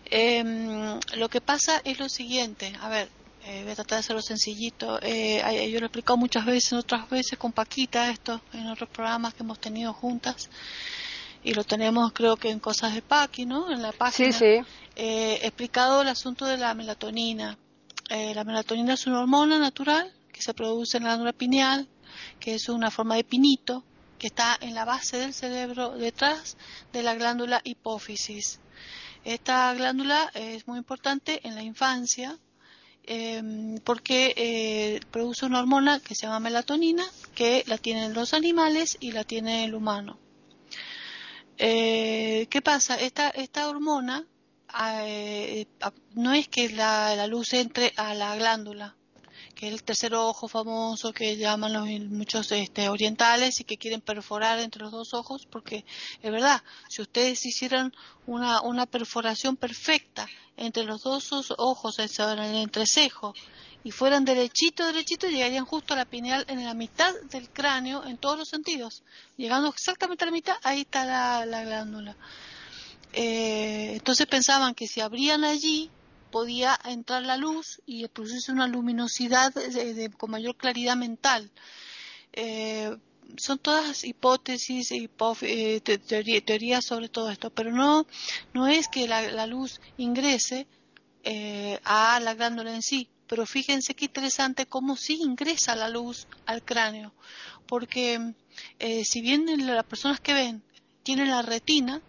[0.07, 3.11] Em, lo que pasa es lo siguiente, a ver,
[3.49, 4.99] eh, voy a tratar de hacerlo sencillito.
[5.01, 9.33] Eh, yo lo he explicado muchas veces, otras veces con Paquita, esto en otros programas
[9.33, 10.51] que hemos tenido juntas.
[11.43, 13.73] Y lo tenemos, creo que en Cosas de Paqui, ¿no?
[13.73, 14.33] En la página.
[14.33, 14.67] Sí, sí.
[14.97, 17.57] Eh, he explicado el asunto de la melatonina.
[18.11, 21.89] la melatonina es una hormona natural que se produce en la glándula pineal,
[22.41, 23.83] que es una forma de pinito,
[24.19, 26.59] que está en la base del cerebro, detrás
[26.93, 28.61] de la glándula hipófisis.
[29.25, 32.39] Esta glándula es muy importante en la infancia
[33.09, 38.99] em, porque eh, produce una hormona que se llama melatonina, que la tienen los animales
[39.01, 40.19] y la tiene el humano.
[41.57, 42.97] Eh, ¿Qué pasa?
[43.01, 44.27] Esta, esta hormona
[45.05, 45.67] eh,
[46.15, 48.98] no es que la luz entre a la glándula,
[49.59, 54.01] que es el tercer ojo famoso que llaman los muchos este, orientales y que quieren
[54.01, 55.85] perforar entre los dos ojos, porque
[56.23, 57.93] es verdad, si ustedes hicieran
[58.25, 63.35] una, una perforación perfecta entre los dos ojos, en el entrecejo,
[63.83, 68.17] y fueran derechito, derechito, llegarían justo a la pineal en la mitad del cráneo, en
[68.17, 69.03] todos los sentidos.
[69.37, 72.17] Llegando exactamente a la mitad, ahí está la, glándula.
[73.13, 75.91] Eh, entonces pensaban que si abrían allí,
[76.31, 79.53] podía entrar la luz y producirse una luminosidad
[80.17, 81.51] con mayor claridad mental.
[82.33, 82.97] Eh,
[83.37, 85.11] son todas hipótesis y
[85.43, 88.07] eh, teorías sobre todo esto, pero no,
[88.55, 90.67] no es que la, luz ingrese
[91.25, 96.27] eh, a la glándula en sí, pero fíjense qué interesante cómo sí ingresa la luz
[96.47, 97.13] al cráneo,
[97.67, 98.35] porque
[99.05, 100.63] si bien las personas que ven
[101.03, 102.01] tienen la retina,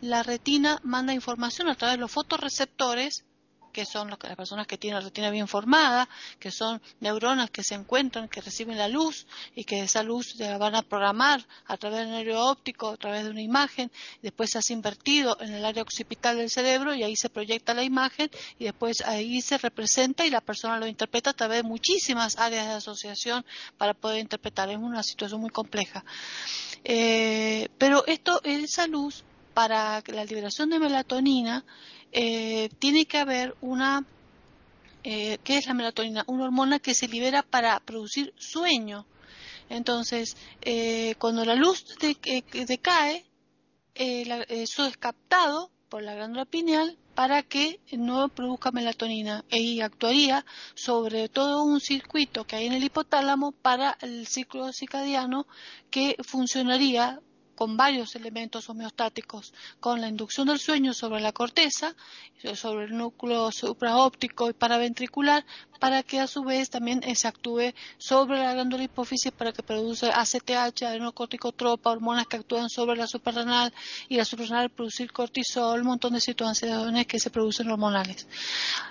[0.00, 3.24] la retina manda información a través de los fotorreceptores
[3.76, 6.08] que son las personas que tienen la retina bien formada,
[6.40, 10.56] que son neuronas que se encuentran, que reciben la luz y que esa luz la
[10.56, 14.56] van a programar a través del nervio óptico, a través de una imagen, después se
[14.56, 18.64] hace invertido en el área occipital del cerebro y ahí se proyecta la imagen y
[18.64, 22.72] después ahí se representa y la persona lo interpreta a través de muchísimas áreas de
[22.72, 23.44] asociación
[23.76, 24.70] para poder interpretar.
[24.70, 26.02] Es una situación muy compleja.
[26.82, 31.62] Eh, pero esto, esa luz para la liberación de melatonina
[32.18, 34.06] eh, tiene que haber una,
[35.04, 36.24] eh, ¿qué es la melatonina?
[36.26, 39.04] Una hormona que se libera para producir sueño.
[39.68, 43.26] Entonces, eh, cuando la luz decae,
[43.94, 51.28] eso es captado por la glándula pineal para que no produzca melatonina y actuaría sobre
[51.28, 55.46] todo un circuito que hay en el hipotálamo para el ciclo circadiano
[55.90, 57.20] que funcionaría
[57.56, 61.96] con varios elementos homeostáticos, con la inducción del sueño sobre la corteza,
[62.54, 65.44] sobre el núcleo supraóptico y paraventricular,
[65.80, 70.10] para que a su vez también se actúe sobre la glándula hipófisis para que produce
[70.10, 73.72] ACTH, adenocorticotropa, hormonas que actúan sobre la suprarrenal
[74.08, 78.26] y la suprarrenal producir cortisol, un montón de situaciones que se producen hormonales.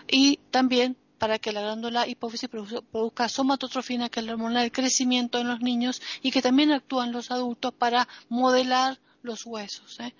[0.07, 5.39] Y también para que la glándula hipófisis produzca somatotrofina, que es la hormona del crecimiento
[5.39, 9.99] en los niños y que también actúa en los adultos para modelar los huesos.
[10.01, 10.13] ¿eh?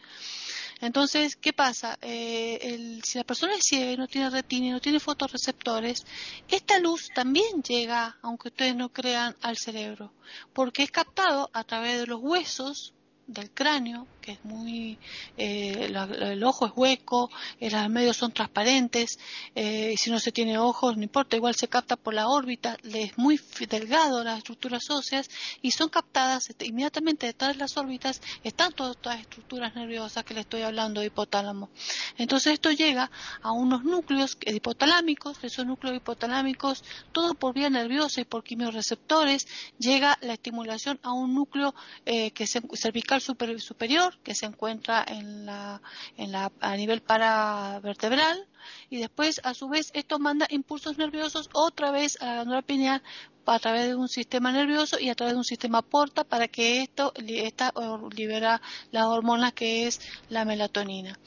[0.82, 2.00] Entonces, ¿qué pasa?
[2.02, 6.08] Eh, si la persona es ciega y no tiene retina y no tiene fotorreceptores,
[6.48, 10.12] esta luz también llega, aunque ustedes no crean, al cerebro,
[10.54, 12.95] porque es captado a través de los huesos
[13.28, 14.98] del cráneo, que es muy,
[15.38, 19.20] eh, el ojo es hueco, eh, los medios son transparentes,
[19.56, 23.18] eh, si no se tiene ojos, no importa, igual se capta por la órbita, es
[23.18, 25.30] muy delgado las estructuras óseas
[25.62, 30.34] y son captadas este, inmediatamente detrás de las órbitas, están todas las estructuras nerviosas que
[30.34, 31.70] le estoy hablando de hipotálamo.
[32.18, 33.12] Entonces esto llega
[33.42, 40.18] a unos núcleos hipotalámicos, esos núcleos hipotalámicos, todo por vía nerviosa y por quimioreceptores, llega
[40.22, 41.74] la estimulación a un núcleo
[42.06, 45.82] que es cervical superior que se encuentra en la,
[46.18, 48.48] en la, a nivel paravertebral
[48.90, 53.04] y después a su vez esto manda impulsos nerviosos otra vez a la glándula pineal
[53.46, 56.82] a través de un sistema nervioso y a través de un sistema porta para que
[56.82, 57.72] esto esta,
[58.16, 61.20] libera la hormona que es la melatonina.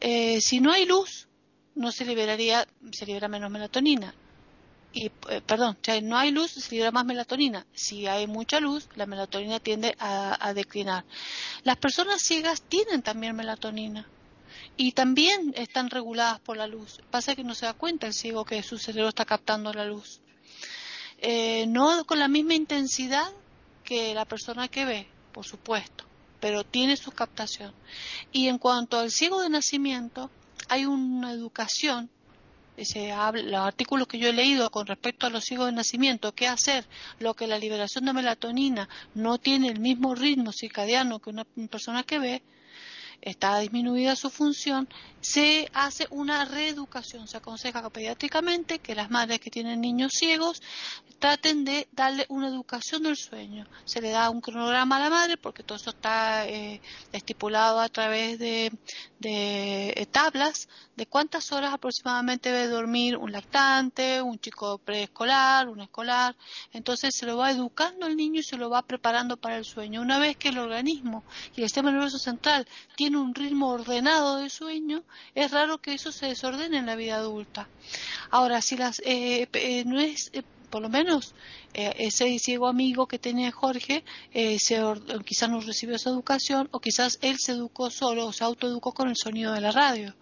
[0.00, 1.28] Eh, si no hay luz,
[1.74, 4.14] no se liberaría, se libera menos melatonina
[4.92, 7.66] y eh, perdón, si no hay luz se libera más melatonina.
[7.74, 11.04] Si hay mucha luz, la melatonina tiende a, declinar.
[11.62, 14.08] Las personas ciegas tienen también melatonina
[14.76, 17.00] y también están reguladas por la luz.
[17.10, 20.20] Pasa que no se da cuenta el ciego que su cerebro está captando la luz.
[21.18, 23.30] Eh, no con la misma intensidad
[23.84, 26.04] que la persona que ve, por supuesto,
[26.40, 27.74] pero tiene su captación.
[28.32, 30.30] Y en cuanto al ciego de nacimiento,
[30.68, 32.10] hay una educación
[32.78, 36.84] los artículos que yo he leído con respecto a los ciegos de nacimiento, qué hacer,
[37.18, 42.04] lo que la liberación de melatonina no tiene el mismo ritmo circadiano que una persona
[42.04, 42.42] que ve,
[43.20, 44.88] está disminuida su función,
[45.20, 47.26] se hace una reeducación.
[47.28, 50.62] Se aconseja pediátricamente que las madres que tienen niños ciegos
[51.18, 53.66] traten de darle una educación del sueño.
[53.84, 56.80] Se le da un cronograma a la madre porque todo eso está eh,
[57.12, 58.72] estipulado a través de,
[59.18, 66.36] de tablas de cuántas horas aproximadamente debe dormir un lactante, un chico preescolar, un escolar.
[66.72, 70.02] Entonces se lo va educando el niño y se lo va preparando para el sueño.
[70.02, 72.66] Una vez que el organismo y el sistema nervioso central
[72.96, 75.02] tiene tiene un ritmo ordenado de sueño,
[75.34, 77.66] es raro que eso se desordene en la vida adulta.
[78.30, 81.34] Ahora, si las, eh, eh, no es, eh, por lo menos
[81.72, 84.04] ese ciego amigo que tenía Jorge,
[84.58, 84.82] se,
[85.24, 89.08] quizás no recibió esa educación o quizás él se educó solo o se autoeducó con
[89.08, 90.14] el sonido de la radio.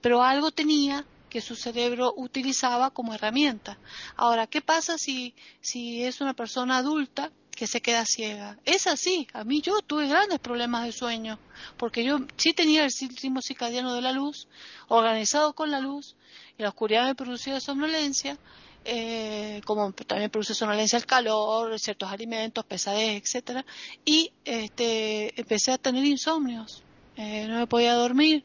[0.00, 3.76] Pero algo tenía que su cerebro utilizaba como herramienta.
[4.16, 8.58] Ahora, ¿qué pasa si, si es una persona adulta que se queda ciega?
[8.64, 9.28] Es así.
[9.32, 11.38] A mí yo tuve grandes problemas de sueño,
[11.76, 14.48] porque yo sí tenía el ritmo circadiano de la luz,
[14.88, 16.16] organizado con la luz,
[16.58, 18.38] y la oscuridad me producía somnolencia,
[18.84, 23.64] eh, como también produce somnolencia el calor, ciertos alimentos, pesadez, etcétera,
[24.04, 26.82] y este, empecé a tener insomnios,
[27.16, 28.44] eh, no me podía dormir,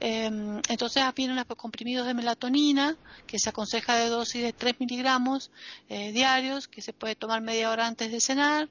[0.00, 5.50] Em, entonces vienen los comprimidos de melatonina, que se aconseja de dosis de 3 miligramos
[5.88, 8.68] eh, diarios, que se puede tomar media hora antes de cenar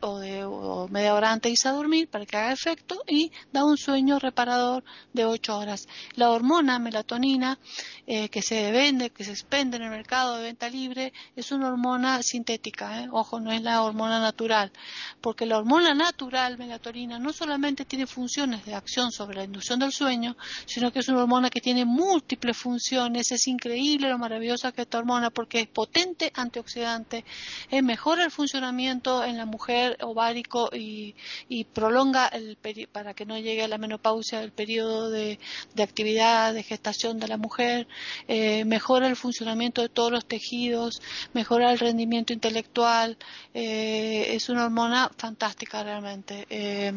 [0.00, 0.46] o, de,
[0.90, 4.18] media hora antes de irse a dormir para que haga efecto y da un sueño
[4.18, 5.88] reparador de 8 horas.
[6.16, 7.58] La hormona melatonina
[8.06, 11.68] eh, que se vende, que se expende en el mercado de venta libre, es una
[11.68, 13.08] hormona sintética, ¿eh?
[13.10, 14.72] ojo, no es la hormona natural,
[15.20, 19.92] porque la hormona natural, melatonina, no solamente tiene funciones de acción sobre la inducción del
[19.92, 20.36] sueño,
[20.66, 24.98] sino que es una hormona que tiene múltiples funciones, es increíble lo maravillosa que esta
[24.98, 27.24] hormona, porque es potente antioxidante,
[27.70, 31.14] eh, mejora el funcionamiento en la mujer, ovárico y,
[31.72, 32.56] prolonga el
[32.92, 35.38] para que no llegue a la menopausia el periodo de,
[35.78, 37.86] actividad de gestación de la mujer,
[38.28, 41.00] eh, mejora el funcionamiento de todos los tejidos,
[41.32, 43.16] mejora el rendimiento intelectual,
[43.54, 46.46] eh, es una hormona fantástica realmente.
[46.50, 46.92] Eh,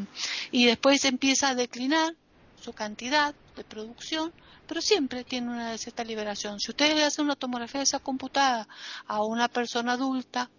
[0.52, 2.16] y después empieza a declinar
[2.62, 4.34] su cantidad de producción,
[4.68, 6.60] pero siempre tiene una cierta liberación.
[6.60, 8.68] Si ustedes le hacen una tomografía de esa computada
[9.08, 10.50] a una persona adulta,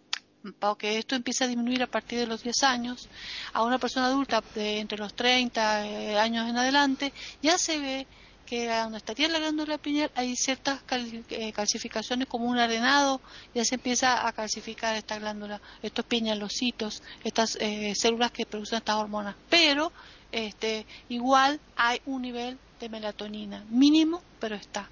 [0.78, 3.08] que esto empieza a disminuir a partir de los 10 años,
[3.52, 7.12] a una persona adulta de entre los 30 eh, años en adelante,
[7.42, 8.06] ya se ve
[8.46, 13.20] que donde estaría la glándula pineal hay ciertas eh, calcificaciones como un arenado,
[13.54, 18.96] ya se empieza a calcificar esta glándula, estos piñalocitos, estas eh, células que producen estas
[18.96, 19.36] hormonas.
[19.50, 19.92] Pero
[20.32, 24.88] este, igual hay un nivel de melatonina mínimo, pero está.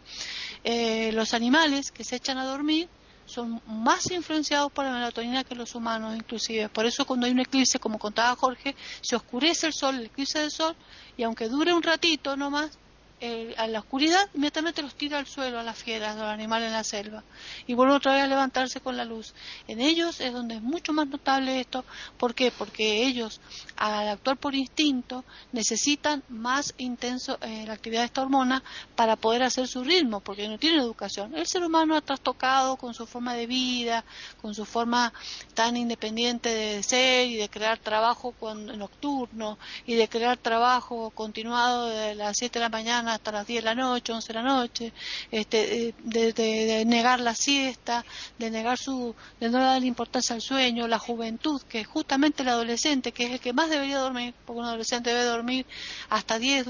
[1.13, 2.89] los animales que se echan a dormir
[3.27, 6.69] son más influenciados por la melatonina que los humanos inclusive.
[6.69, 10.39] Por eso cuando hay un eclipse, como contaba Jorge, se oscurece el sol, el eclipse
[10.39, 10.75] del sol,
[11.17, 12.79] y aunque dure un ratito nomás,
[13.19, 16.67] eh, a la oscuridad, inmediatamente los tira al suelo a las fieras, a los animales
[16.67, 17.25] en la selva,
[17.67, 19.33] y vuelve otra vez a levantarse con la luz.
[19.69, 21.87] En ellos es donde es mucho más notable esto.
[22.19, 22.51] ¿Por qué?
[22.51, 23.41] Porque ellos,
[23.77, 28.63] al actuar por instinto, necesitan más intenso eh, la actividad de esta hormona
[28.95, 31.35] para poder hacer su ritmo, porque no tienen educación.
[31.35, 34.05] El ser humano ha trastocado con su forma de vida,
[34.43, 35.15] con su forma
[35.55, 38.35] tan independiente de ser y de crear trabajo
[38.77, 43.63] nocturno y de crear trabajo continuado de las 7 de la mañana hasta las 10
[43.63, 44.93] de la noche, 11 de la noche,
[45.31, 48.05] este, de, negar la siesta,
[48.39, 52.49] de negar su, de no darle importancia al sueño, la juventud, que es justamente el
[52.49, 55.67] adolescente, que es el que más debería dormir, porque un adolescente debe dormir
[56.11, 56.67] hasta 10,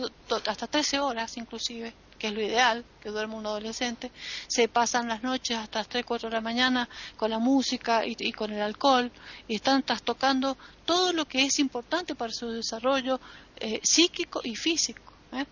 [0.46, 4.10] hasta 13 horas inclusive que es lo ideal, que duerme un adolescente,
[4.46, 8.16] se pasan las noches hasta las 3, 4 de la mañana con la música y,
[8.18, 9.10] y, con el alcohol
[9.46, 13.20] y están trastocando todo lo que es importante para su desarrollo
[13.58, 15.15] eh, psíquico y físico.
[15.36, 15.46] ¿Eh?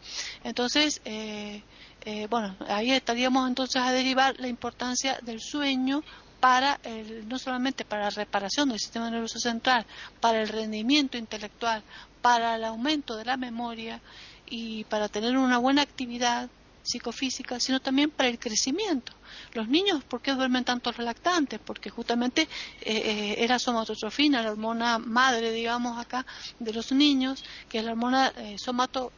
[0.45, 1.63] Entonces, eh,
[2.05, 6.03] eh, bueno, ahí estaríamos entonces a derivar la importancia del sueño
[6.41, 6.79] para
[7.27, 9.87] no solamente para la reparación del sistema nervioso central,
[10.21, 11.83] para el rendimiento intelectual,
[12.21, 14.03] para el aumento de la memoria
[14.47, 16.51] y para tener una buena actividad
[16.85, 19.13] psicofísica, sino también para el crecimiento.
[19.55, 21.59] Los niños, ¿por qué duermen tanto relactantes?
[21.65, 22.47] Porque justamente eh,
[22.83, 26.25] eh, era somatotrofina, la hormona madre, digamos acá,
[26.59, 29.13] de los niños, que es la hormona eh, somato,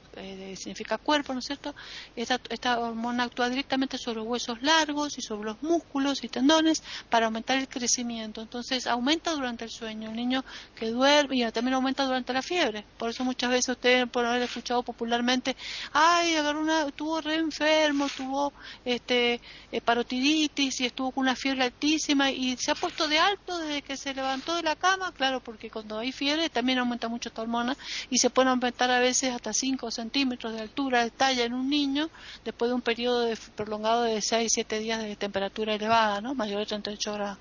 [0.57, 1.75] significa cuerpo, ¿no es cierto?
[2.15, 6.83] Esta, esta hormona actúa directamente sobre los huesos largos y sobre los músculos y tendones
[7.11, 8.41] para aumentar el crecimiento.
[8.41, 10.11] Entonces aumenta durante el sueño.
[10.11, 10.45] El niño
[10.75, 12.85] que duerme y también aumenta durante la fiebre.
[12.99, 15.57] Por eso muchas veces ustedes por haber escuchado popularmente,
[15.93, 18.53] ay, agarró una, estuvo re enfermo, tuvo
[18.85, 19.41] este,
[19.85, 23.97] parotiditis y estuvo con una fiebre altísima y se ha puesto de alto desde que
[23.97, 27.77] se levantó de la cama, claro, porque cuando hay fiebre también aumenta mucho esta hormona
[28.11, 31.69] y se puede aumentar a veces hasta 5 centímetros de altura de talla en un
[31.69, 32.09] niño
[32.45, 36.35] después de un periodo prolongado de 6, 7 días de temperatura elevada, ¿no?
[36.35, 37.39] mayor de 38 grados.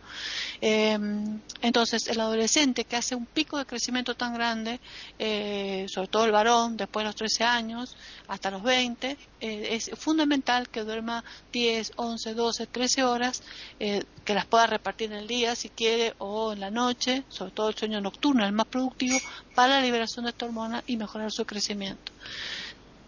[0.62, 4.80] Em, entonces, el adolescente que hace un pico de crecimiento tan grande,
[5.20, 7.96] eh, sobre todo el varón, después de los 13 años
[8.28, 13.44] hasta los 20, eh, es fundamental que duerma 10, 11, 12, 13 horas,
[13.80, 17.52] eh, que las pueda repartir en el día si quiere o en la noche, sobre
[17.52, 19.20] todo el sueño nocturno, el más productivo,
[19.54, 22.12] para la liberación de esta hormona y mejorar su crecimiento.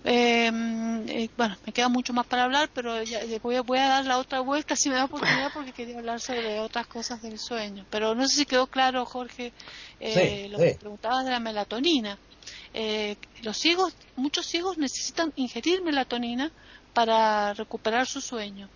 [0.04, 3.90] Em, eh, bueno, me queda mucho más para hablar, pero ya, voy, a, voy a
[3.90, 7.40] dar la otra vuelta si me da oportunidad porque quería hablar sobre otras cosas del
[7.40, 7.86] sueño.
[7.90, 9.52] Pero no sé si quedó claro, Jorge,
[10.00, 12.18] eh, lo que preguntabas de la melatonina.
[12.74, 16.52] Eh, los ciegos, muchos ciegos necesitan ingerir melatonina
[16.94, 18.70] para recuperar su sueño.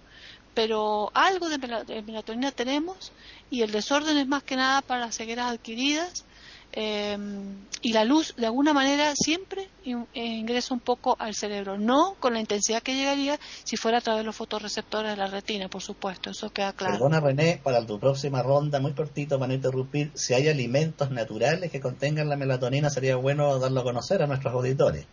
[0.53, 1.57] Pero algo de
[2.01, 3.13] melatonina tenemos
[3.49, 6.25] y el desorden es más que nada para las cegueras adquiridas
[6.73, 12.15] Em, y la luz de alguna manera siempre eh, ingresa un poco al cerebro, no
[12.19, 15.67] con la intensidad que llegaría si fuera a través de los fotorreceptores de la retina,
[15.67, 16.93] por supuesto, eso queda claro.
[16.93, 21.71] Perdona René, para tu próxima ronda, muy cortito para no interrumpir, si hay alimentos naturales
[21.71, 25.05] que contengan la melatonina sería bueno darlo a conocer a nuestros auditores.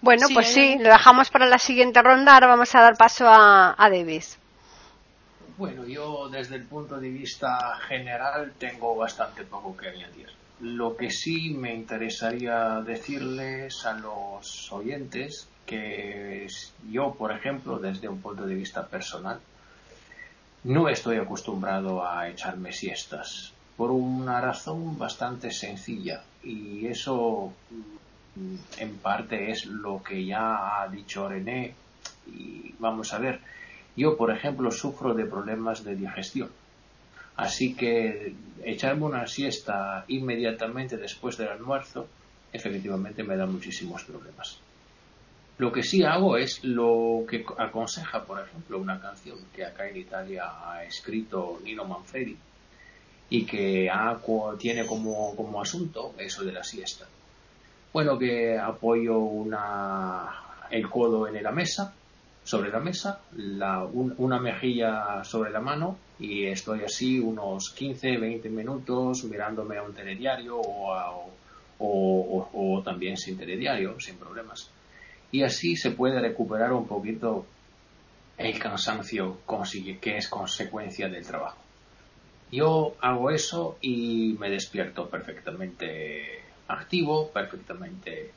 [0.00, 3.74] Bueno, pues sí, lo dejamos para la siguiente ronda, ahora vamos a dar paso a,
[3.76, 4.38] a Davis.
[5.58, 10.28] Bueno, yo desde el punto de vista general tengo bastante poco que añadir.
[10.60, 16.46] Lo que sí me interesaría decirles a los oyentes que
[16.90, 19.38] yo, por ejemplo, desde un punto de vista personal,
[20.64, 27.52] no estoy acostumbrado a echarme siestas por una razón bastante sencilla y eso
[28.34, 31.74] mm, en parte es lo que ya ha dicho René
[32.26, 33.40] y vamos a ver,
[33.96, 36.48] yo por ejemplo sufro de problemas de digestión
[37.36, 38.34] Así que
[38.64, 42.08] echarme una siesta inmediatamente después del almuerzo
[42.52, 44.58] efectivamente me da muchísimos problemas.
[45.58, 49.96] Lo que sí hago es lo que aconseja, por ejemplo, una canción que acá en
[49.96, 52.36] Italia ha escrito Nino Manfredi
[53.30, 53.90] y que
[54.58, 57.06] tiene como, como asunto eso de la siesta.
[57.92, 60.28] Bueno, que apoyo una,
[60.70, 61.94] el codo en la mesa,
[62.46, 63.22] sobre la mesa,
[63.92, 69.92] una mejilla sobre la mano y estoy así unos 15, 20 minutos mirándome a un
[69.92, 71.28] telediario o,
[71.80, 74.70] o, también sin telediario, sin problemas.
[75.32, 77.44] Y así se puede recuperar un poquito
[78.38, 79.38] el cansancio
[80.00, 81.58] que es consecuencia del trabajo.
[82.52, 88.30] Yo hago eso y me despierto perfectamente activo, perfectamente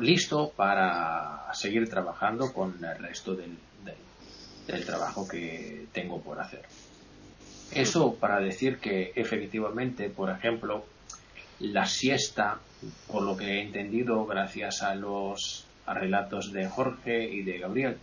[0.00, 3.56] listo para seguir trabajando con el resto del,
[4.66, 6.62] del, trabajo que tengo por hacer.
[7.72, 10.84] Eso para decir que efectivamente, por ejemplo,
[11.60, 12.58] la siesta,
[13.06, 17.98] por lo que he entendido gracias a los relatos de Jorge y de Gabriel,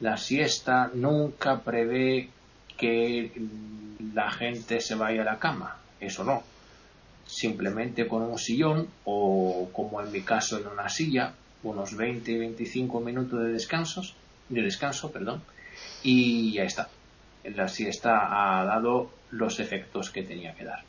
[0.00, 2.30] la siesta nunca prevé
[2.76, 3.32] que
[4.14, 5.78] la gente se vaya a la cama.
[6.00, 6.55] Eso no
[7.26, 13.42] simplemente con un sillón o como en mi caso en una silla, unos 20-25 minutos
[13.42, 14.14] de descansos,
[14.48, 15.42] de descanso, perdón,
[16.02, 16.88] y ya está.
[17.44, 20.82] La siesta ha dado los efectos que tenía que dar.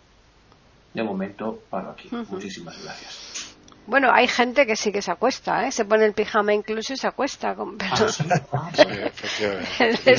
[0.93, 2.09] De momento paro aquí.
[2.29, 3.46] Muchísimas gracias.
[3.87, 5.71] Bueno, hay gente que sí que se acuesta, ¿eh?
[5.71, 7.55] Se pone el pijama incluso y se acuesta.
[7.55, 7.77] Con...
[7.79, 7.95] Ah,
[8.77, 10.15] efectivamente.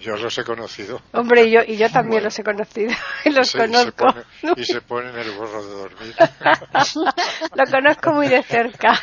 [0.00, 1.00] Yo, los he conocido.
[1.12, 2.90] Hombre, y yo, y yo también los he conocido.
[3.24, 4.06] Y los conozco.
[4.56, 6.14] Y se, ponen el gorro de dormir.
[7.54, 9.00] Lo conozco muy de cerca.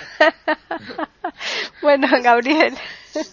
[1.81, 2.75] bueno, Gabriel.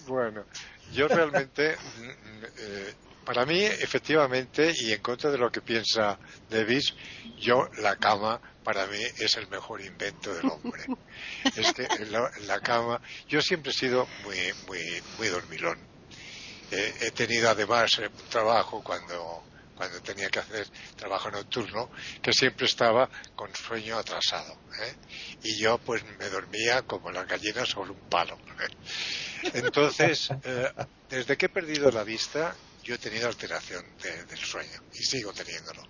[0.06, 0.44] Bueno,
[0.92, 1.76] yo realmente...
[1.98, 2.94] Mm, eh,
[3.24, 6.18] para mí, efectivamente, y en contra de lo que piensa
[6.50, 6.94] Davis,
[7.38, 10.84] yo la cama para mí es el mejor invento del hombre.
[11.56, 11.88] es que
[12.46, 14.80] la, cama, yo siempre he sido muy, muy,
[15.18, 15.78] muy dormilón.
[16.70, 19.44] he tenido además un trabajo cuando,
[19.76, 20.66] cuando tenía que hacer
[20.96, 21.90] trabajo nocturno,
[22.22, 24.56] que siempre estaba con sueño atrasado.
[24.80, 24.94] ¿eh?
[25.42, 28.38] Y yo pues me dormía como la gallina sobre un palo.
[28.60, 29.50] ¿eh?
[29.54, 30.72] Entonces, eh,
[31.08, 35.82] desde que he perdido la vista, yo he tenido alteración del sueño y sigo teniéndolo.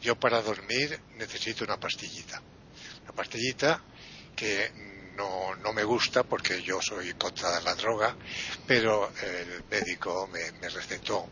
[0.00, 2.40] Yo para dormir necesito una pastillita.
[3.02, 3.82] Una pastillita
[4.34, 4.70] que
[5.16, 8.16] no, no me gusta porque yo soy contra la droga,
[8.66, 11.28] pero el médico me, recetó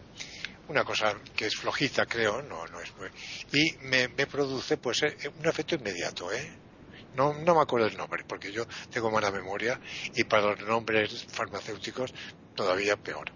[0.68, 3.08] una cosa que es flojita, creo, no, no es muy...
[3.52, 6.52] y me, me produce pues eh, un efecto inmediato, ¿eh?
[7.14, 9.80] No, no me acuerdo el nombre, porque yo tengo mala memoria
[10.14, 12.12] y para los nombres farmacéuticos
[12.54, 13.32] todavía peor.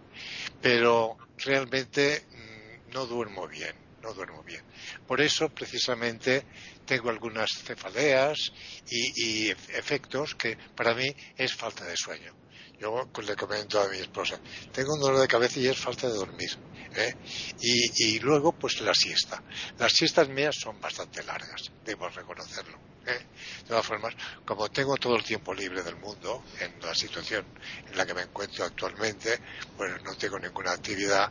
[0.60, 4.62] Pero realmente mm, no duermo bien no duermo bien.
[5.06, 6.44] Por eso, precisamente,
[6.84, 8.52] tengo algunas cefaleas
[8.86, 12.34] y, efectos que para mí es falta de sueño.
[12.82, 14.40] Yo le comento a mi esposa,
[14.72, 16.50] tengo un dolor de cabeza y es falta de dormir.
[16.96, 17.14] ¿eh?
[17.60, 19.40] Y, luego, pues la siesta.
[19.78, 22.76] Las siestas mías son bastante largas, debo reconocerlo.
[23.06, 23.20] ¿eh?
[23.62, 24.14] De todas formas,
[24.44, 27.46] como tengo todo el tiempo libre del mundo, en la situación
[27.86, 29.38] en la que me encuentro actualmente,
[29.76, 31.30] pues no tengo ninguna actividad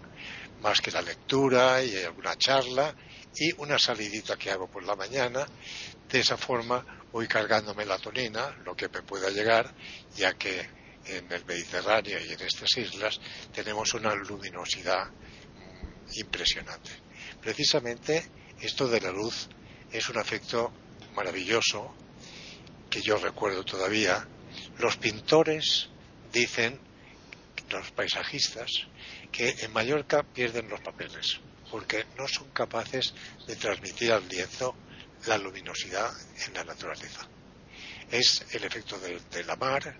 [0.62, 2.95] más que la lectura y alguna charla
[3.36, 5.45] y una salidita que hago por la mañana.
[6.08, 9.76] De esa forma, voy cargando melatonina, lo que me pueda llegar,
[10.16, 13.20] ya que en el Mediterráneo y en estas islas
[13.54, 15.10] tenemos una luminosidad
[16.14, 16.91] impresionante.
[17.41, 18.30] Precisamente
[18.60, 19.47] esto de la luz
[19.91, 20.72] es un efecto
[21.16, 21.95] maravilloso
[22.89, 24.28] que yo recuerdo todavía.
[24.78, 25.89] Los pintores
[26.32, 26.80] dicen,
[27.70, 28.70] los paisajistas,
[29.32, 31.39] que en Mallorca pierden los papeles
[31.72, 33.14] porque no son capaces
[33.47, 34.76] de transmitir al lienzo
[35.26, 36.12] la luminosidad
[36.45, 37.28] en la naturaleza.
[38.12, 39.97] Es el efecto de, la mar,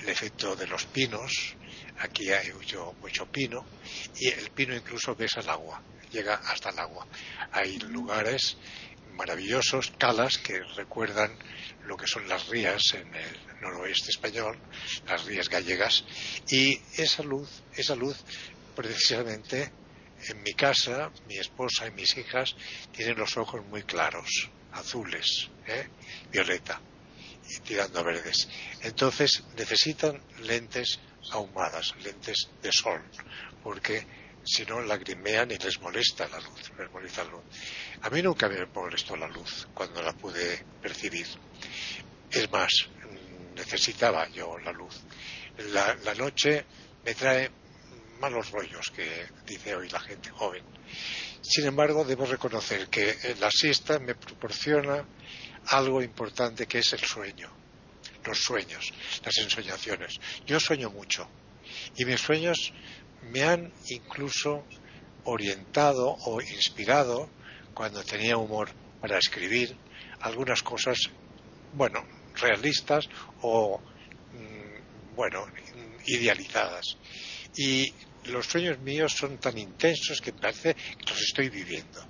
[0.00, 1.56] el efecto de los pinos,
[1.98, 3.64] aquí hay mucho, mucho pino,
[4.18, 7.06] y el pino incluso besa el agua, llega hasta el agua.
[7.52, 8.56] Hay lugares
[9.14, 11.36] maravillosos, calas que recuerdan
[11.84, 14.58] lo que son las rías en el noroeste español,
[15.06, 16.04] las rías gallegas,
[16.48, 18.16] y esa luz, esa luz
[18.74, 19.70] precisamente
[20.28, 22.54] en mi casa, mi esposa y mis hijas
[22.92, 25.88] tienen los ojos muy claros, azules, ¿eh?
[26.30, 26.80] violeta,
[27.48, 28.48] y tirando verdes.
[28.82, 33.02] Entonces necesitan lentes ahumadas, lentes de sol,
[33.62, 34.06] porque
[34.44, 37.44] si no lagrimean y les molesta la luz, les molesta la luz.
[38.02, 41.26] A mí nunca me molestó la luz cuando la pude percibir.
[42.30, 42.70] Es más,
[43.54, 45.00] necesitaba yo la luz.
[45.72, 46.64] la noche
[47.04, 47.50] me trae
[48.22, 50.62] malos rollos que dice hoy la gente joven.
[51.42, 55.04] Sin embargo, debo reconocer que la siesta me proporciona
[55.66, 57.50] algo importante que es el sueño,
[58.24, 58.92] los sueños,
[59.24, 60.20] las ensoñaciones.
[60.46, 61.28] Yo sueño mucho
[61.96, 62.72] y mis sueños
[63.30, 64.64] me han incluso
[65.24, 67.30] orientado o inspirado
[67.74, 69.76] cuando tenía humor para escribir
[70.20, 70.98] algunas cosas,
[71.72, 72.04] bueno,
[72.34, 73.08] realistas
[73.40, 73.80] o,
[74.32, 75.46] mm, bueno,
[76.06, 76.96] idealizadas.
[77.56, 77.92] Y
[78.24, 82.06] los sueños míos son tan intensos que parece que los estoy viviendo.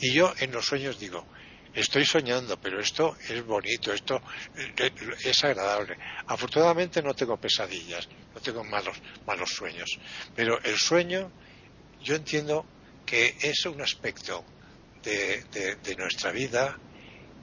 [0.00, 1.26] Y yo en los sueños digo,
[1.74, 4.20] estoy soñando, pero esto es bonito, esto
[5.24, 5.96] es agradable.
[6.26, 8.96] Afortunadamente no tengo pesadillas, no tengo malos,
[9.26, 9.98] malos sueños.
[10.34, 11.30] Pero el sueño,
[12.02, 12.66] yo entiendo
[13.06, 14.44] que es un aspecto
[15.02, 15.44] de,
[15.82, 16.78] de nuestra vida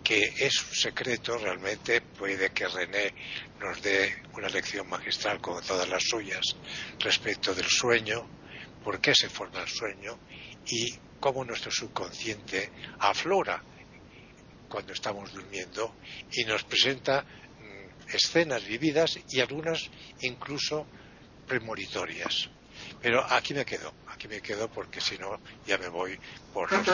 [0.04, 3.14] que es un secreto, realmente puede que René
[3.60, 6.42] nos dé una lección magistral como todas las suyas
[7.00, 8.28] respecto del sueño,
[8.84, 10.18] por qué se forma el sueño
[10.66, 13.62] y cómo nuestro subconsciente aflora
[14.70, 15.96] cuando estamos durmiendo
[16.32, 19.90] y nos presenta mm, escenas vividas y algunas
[20.22, 20.86] incluso
[21.48, 22.50] premonitorias.
[23.02, 26.18] Pero aquí me quedo, aquí me quedo porque si no ya me voy
[26.54, 26.88] por los.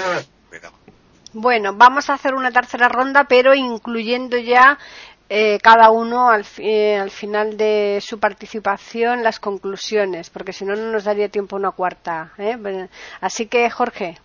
[1.33, 4.79] Bueno, vamos a hacer una tercera ronda, pero incluyendo ya
[5.27, 10.75] eh, cada uno al, eh, al, final de su participación las conclusiones, porque si no,
[10.75, 12.31] no nos daría tiempo una cuarta.
[12.37, 12.87] ¿eh?
[13.19, 14.17] Así que, Jorge.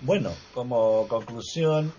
[0.00, 1.92] Bueno, como conclusión,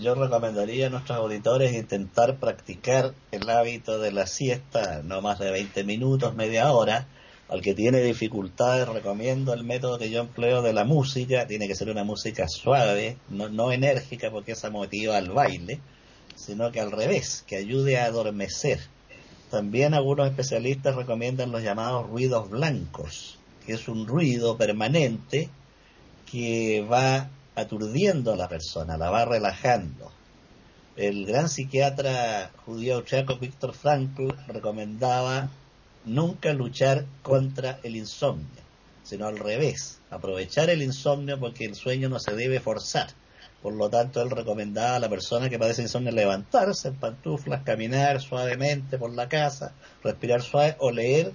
[0.00, 5.50] yo recomendaría a nuestros auditores intentar practicar el hábito de la siesta, no más de
[5.50, 7.06] 20 minutos, media hora,
[7.48, 11.46] al que tiene dificultades recomiendo el método que yo empleo de la música.
[11.46, 15.80] Tiene que ser una música suave, no, enérgica porque esa motiva al baile,
[16.34, 18.80] sino que al revés, que ayude a adormecer.
[19.50, 25.50] También algunos especialistas recomiendan los llamados ruidos blancos, que es un ruido permanente
[26.30, 30.10] que va aturdiendo a la persona, la va relajando.
[30.96, 35.48] El gran psiquiatra judío austriaco Víctor Frankl recomendaba
[36.04, 38.62] nunca luchar contra el insomnio,
[39.02, 43.08] sino al revés, aprovechar el insomnio porque el sueño no se debe forzar.
[43.62, 48.20] Por lo tanto, él recomendaba a la persona que padece insomnio levantarse en pantuflas, caminar
[48.20, 49.72] suavemente por la casa,
[50.02, 51.32] respirar suave o leer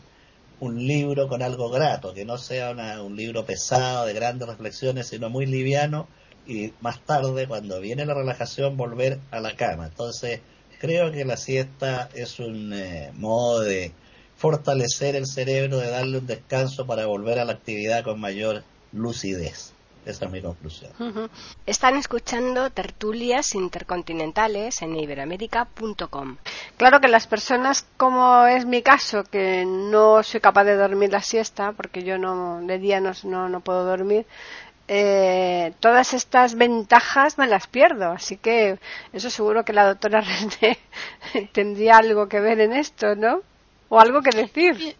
[0.59, 5.29] un libro con algo grato, que no sea un libro pesado de grandes reflexiones, sino
[5.29, 6.07] muy liviano
[6.47, 9.87] y más tarde, cuando viene la relajación, volver a la cama.
[9.87, 10.41] Entonces,
[10.79, 13.91] creo que la siesta es un eh, modo de
[14.37, 19.73] fortalecer el cerebro, de darle un descanso para volver a la actividad con mayor lucidez.
[20.07, 20.91] Esa es mi conclusión.
[21.65, 26.37] Están escuchando tertulias intercontinentales en iberoamérica.com.
[26.77, 31.21] Claro que las personas, como es mi caso, que no soy capaz de dormir la
[31.21, 33.13] siesta, porque yo no de día no,
[33.49, 34.25] no, puedo dormir,
[34.87, 38.11] eh, todas estas ventajas me las pierdo.
[38.11, 38.79] Así que
[39.13, 40.21] eso seguro que la doctora
[40.61, 40.79] René
[41.51, 43.41] tendría algo que ver en esto, ¿no?
[43.89, 44.95] o algo que decir.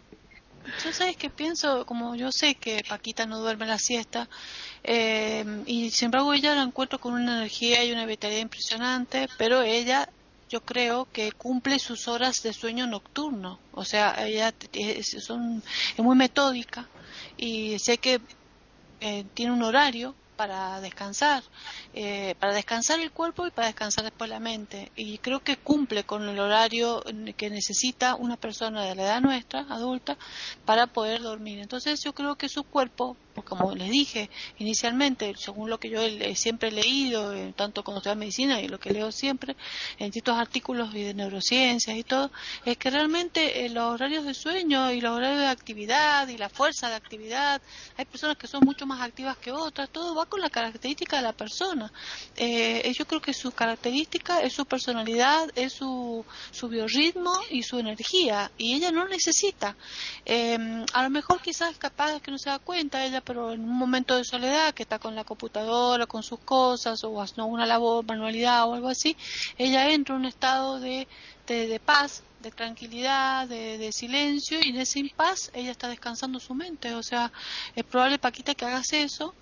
[0.84, 4.28] Yo sabes que pienso, como yo sé que Paquita no duerme la siesta,
[4.84, 9.62] eh, y sin embargo ella la encuentro con una energía y una vitalidad impresionante, pero
[9.62, 10.08] ella
[10.48, 15.62] yo creo que cumple sus horas de sueño nocturno, o sea, ella es, son,
[15.96, 16.88] es muy metódica
[17.36, 18.20] y sé que
[19.00, 21.42] eh, tiene un horario para descansar,
[22.00, 24.92] eh, para descansar el cuerpo y para descansar después la mente.
[24.94, 27.02] Y creo que cumple con el horario
[27.36, 30.16] que necesita una persona de la edad nuestra, adulta,
[30.64, 31.58] para poder dormir.
[31.58, 36.00] Entonces yo creo que su cuerpo como les dije inicialmente, según lo que yo
[36.34, 39.56] siempre he leído, eh, tanto cuando estudio medicina y lo que leo siempre,
[39.98, 42.30] en distintos artículos de neurociencias y todo,
[42.64, 46.48] es que realmente eh, los horarios de sueño y los horarios de actividad y la
[46.48, 47.60] fuerza de actividad,
[47.96, 51.22] hay personas que son mucho más activas que otras, todo va con la característica de
[51.22, 51.87] la persona.
[52.36, 57.78] Eh, yo creo que su característica es su personalidad, es su, su biorritmo y su
[57.78, 59.76] energía, y ella no necesita.
[60.92, 63.76] a lo mejor quizás capaz de que no se da cuenta, ella pero en un
[63.78, 68.04] momento de soledad, que está con la computadora, con sus cosas, o haciendo una labor,
[68.04, 69.16] manualidad o algo así,
[69.56, 71.06] ella entra en un estado de,
[71.46, 76.94] de, paz, de tranquilidad, de, silencio, y en ese impas ella está descansando su mente.
[76.94, 77.32] O sea,
[77.74, 79.34] es probable, Paquita, que hagas eso.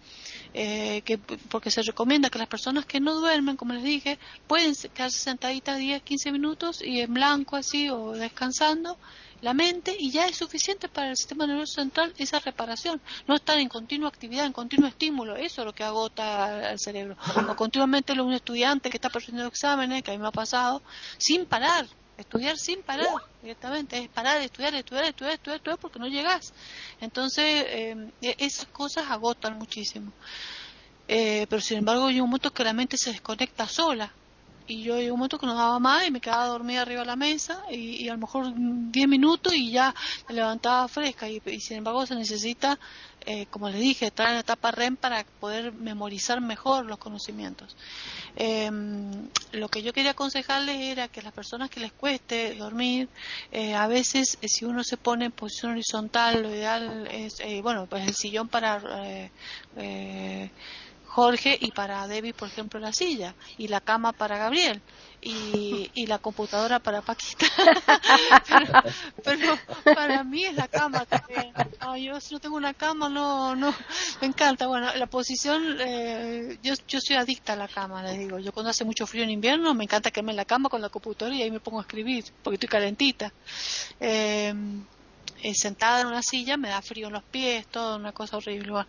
[0.55, 4.75] Eh, que, porque se recomienda que las personas que no duermen, como les dije, pueden
[4.95, 8.97] quedarse sentaditas 10, 15 minutos y en blanco así o descansando
[9.43, 13.01] la mente y ya es suficiente para el sistema nervioso central esa reparación.
[13.27, 17.17] No estar en continua actividad, en continuo estímulo, eso es lo que agota al cerebro.
[17.49, 20.83] O continuamente un estudiante que está perdiendo exámenes, que a mí me ha pasado,
[21.19, 21.87] sin parar,
[22.17, 23.09] estudiar sin parar
[23.43, 26.53] directamente, es parar, estudiar, estudiar, estudiar, estudiar, estudiar porque no llegas.
[27.01, 30.13] Entonces, eh, esas cosas agotan muchísimo.
[31.09, 34.13] Eh, pero sin embargo, hay un momento que la mente se desconecta sola
[34.67, 37.07] y yo hay un momento que no daba más y me quedaba dormida arriba de
[37.07, 39.95] la mesa y, a lo mejor 10 minutos y ya
[40.29, 42.79] me levantaba fresca y, sin embargo se necesita,
[43.25, 47.77] eh, como les dije, estar en la etapa REM para poder memorizar mejor los conocimientos.
[48.35, 53.09] Em, lo que yo quería aconsejarles era que las personas que les cueste dormir,
[53.53, 57.87] eh, a veces eh, si uno se pone en posición horizontal, lo ideal es, bueno,
[57.87, 58.81] pues el sillón para
[61.17, 64.83] Jorge y para Debbie, por ejemplo, la silla y la cama para Gabriel
[65.23, 67.47] y, y la computadora para Paquita.
[69.25, 71.55] pero, para mí es la cama también.
[72.05, 73.75] yo si no tengo una cama, no, no,
[74.21, 74.67] me encanta.
[74.67, 78.39] Bueno, la posición, eh, yo, yo soy adicta a la cama, les digo.
[78.39, 80.91] Yo cuando hace mucho frío en invierno, me encanta quedarme en la cama con la
[80.91, 83.33] computadora y ahí me pongo a escribir, porque estoy calentita.
[84.01, 84.53] Eh,
[85.43, 88.87] eh, sentada en una silla me da frío en los pies, todo una cosa horrible.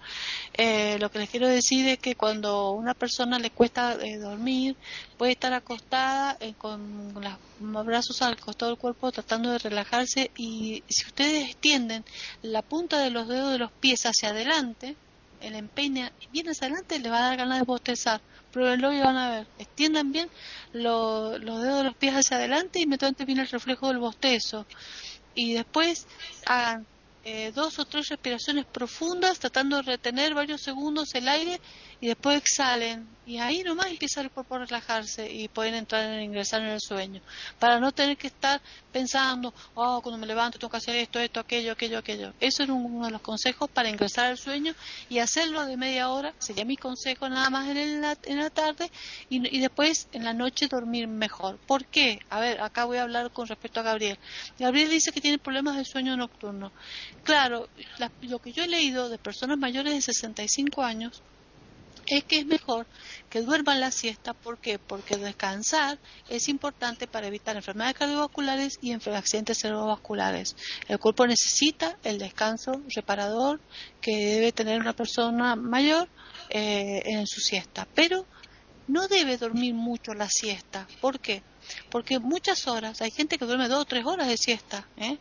[0.54, 4.76] Eh, lo que les quiero decir es que cuando una persona le cuesta eh, dormir,
[5.18, 7.14] puede estar acostada con
[7.60, 12.06] los brazos al costado del cuerpo tratando de relajarse y si ustedes extienden
[12.42, 14.96] la punta de los dedos de los pies hacia adelante,
[15.42, 18.22] el empeine bien hacia adelante, le va a dar ganas de bostezar.
[18.52, 19.48] Pruébenlo y van a ver.
[19.60, 20.30] Extiendan bien
[20.74, 24.66] los dedos de los pies hacia adelante y inmediatamente viene el reflejo del bostezo
[25.38, 26.08] y después
[26.48, 26.88] hagan
[27.24, 31.62] eh, dos o tres respiraciones profundas tratando de retener varios segundos el aire
[32.00, 36.22] y después exhalen y ahí nomás empieza el cuerpo a relajarse y pueden entrar en
[36.22, 37.22] ingresar en el sueño.
[37.60, 38.62] Para no tener que estar
[38.94, 42.70] pensando oh cuando me levanto tengo que hacer esto esto aquello aquello aquello eso es
[42.70, 44.74] uno de los consejos para ingresar al sueño
[45.10, 48.90] y hacerlo de media hora sería mi consejo nada más en la, en la tarde
[49.30, 51.58] y, después en la noche dormir mejor.
[51.68, 52.20] ¿por qué?
[52.30, 54.18] a ver acá voy a hablar con respecto a Gabriel.
[54.58, 56.72] Gabriel dice que tiene problemas de sueño nocturno.
[57.24, 57.68] Claro
[58.22, 61.22] lo que yo he leído de personas mayores de 65 años
[62.16, 62.88] es que es mejor
[63.30, 64.34] que duerman la siesta.
[64.34, 64.80] ¿Por qué?
[64.80, 66.00] Porque descansar
[66.30, 70.56] es importante para evitar enfermedades cardiovasculares y accidentes cerebrovasculares.
[70.88, 73.60] El cuerpo necesita el descanso reparador
[74.02, 76.08] que debe tener una persona mayor
[76.50, 77.88] eh, en su siesta.
[77.94, 78.26] Pero
[78.88, 80.88] no debe dormir mucho la siesta.
[81.02, 81.44] ¿Por qué?
[81.90, 84.88] Porque muchas horas, hay gente que duerme dos o tres horas de siesta.
[84.98, 85.18] ¿eh?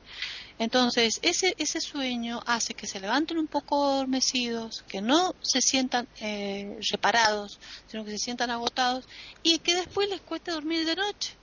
[0.59, 6.09] Entonces, ese, ese sueño hace que se levanten un poco adormecidos, que no se sientan
[6.20, 9.04] eh, reparados, sino que se sientan agotados
[9.42, 11.34] y que después les cueste dormir de noche.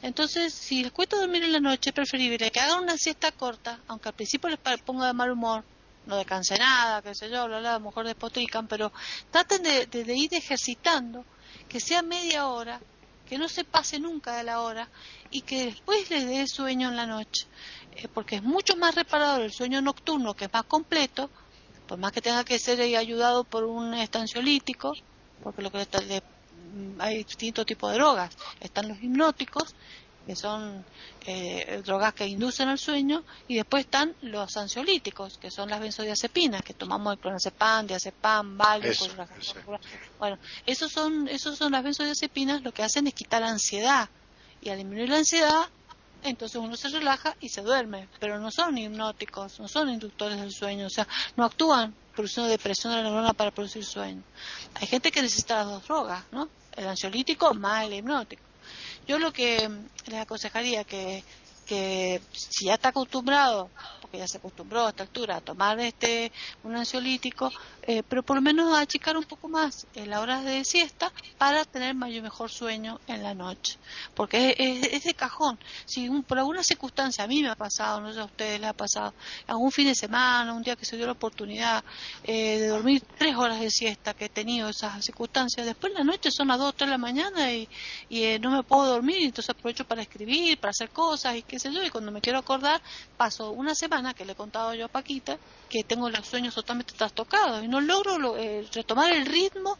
[0.00, 3.80] Entonces, si les cuesta dormir en la noche, es preferible que hagan una siesta corta,
[3.88, 5.64] aunque al principio les ponga de mal humor,
[6.06, 8.92] no descanse nada, qué sé yo, bla, bla, a lo mejor despotrican, pero
[9.30, 11.24] traten de, de ir ejercitando,
[11.68, 12.80] que sea media hora,
[13.28, 14.88] que no se pase nunca de la hora
[15.30, 17.46] y que después les dé sueño en la noche.
[17.96, 21.30] Eh, porque es mucho más reparador el sueño nocturno, que es más completo,
[21.86, 24.92] por más que tenga que ser ayudado por un estanciolítico,
[25.42, 28.36] porque lo que mm, hay distintos tipos de drogas.
[28.60, 29.74] Están los hipnóticos,
[30.26, 30.84] que son
[31.24, 36.62] eh, drogas que inducen al sueño, y después están los ansiolíticos, que son las benzodiazepinas,
[36.62, 38.94] que tomamos el clonazepam, diazepam, Valium,
[40.18, 44.10] bueno, esos son, esos son las benzodiazepinas, lo que hacen es quitar la ansiedad,
[44.60, 45.68] y al disminuir la ansiedad
[46.22, 50.52] entonces uno se relaja y se duerme, pero no son hipnóticos, no son inductores del
[50.52, 51.06] sueño, o sea,
[51.36, 54.22] no actúan produciendo depresión de la neurona para producir sueño.
[54.74, 56.48] Hay gente que necesita las dos drogas, ¿no?
[56.76, 58.42] El ansiolítico más el hipnótico.
[59.06, 59.70] Yo lo que
[60.06, 61.22] les aconsejaría que
[61.66, 63.68] que si ya está acostumbrado,
[64.06, 66.30] porque ya se acostumbró a esta altura a tomar este
[66.62, 67.50] un ansiolítico,
[67.82, 71.12] eh, pero por lo menos a achicar un poco más en la hora de siesta
[71.38, 73.78] para tener mayor mejor sueño en la noche.
[74.14, 75.58] Porque es, de cajón.
[75.84, 78.74] Si por alguna circunstancia a mí me ha pasado, no sé a ustedes les ha
[78.74, 79.12] pasado,
[79.48, 81.82] algún fin de semana, un día que se dio la oportunidad
[82.22, 86.04] eh, de dormir tres horas de siesta, que he tenido esas circunstancias, después en la
[86.04, 87.68] noche son las dos o tres de la mañana y,
[88.10, 91.90] eh, no me puedo dormir, entonces aprovecho para escribir, para hacer cosas y que y
[91.90, 92.80] cuando me quiero acordar,
[93.16, 95.38] paso una semana que le he contado yo a Paquita
[95.70, 99.78] que tengo los sueños totalmente trastocados y no logro eh, retomar el ritmo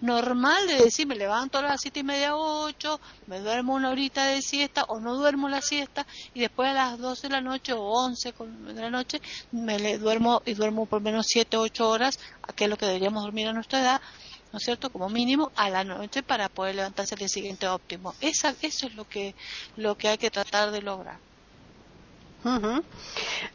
[0.00, 4.24] normal de decir me levanto a las siete y media ocho, me duermo una horita
[4.26, 7.72] de siesta o no duermo la siesta y después a las doce de la noche
[7.72, 12.20] o once de la noche me le duermo y duermo por menos siete ocho horas,
[12.54, 14.00] que es lo que deberíamos dormir a nuestra edad
[14.52, 14.90] ¿no es cierto?
[14.90, 18.14] Como mínimo a la noche para poder levantarse el día siguiente óptimo.
[18.20, 19.34] Esa, eso es lo que,
[19.76, 21.18] lo que hay que tratar de lograr.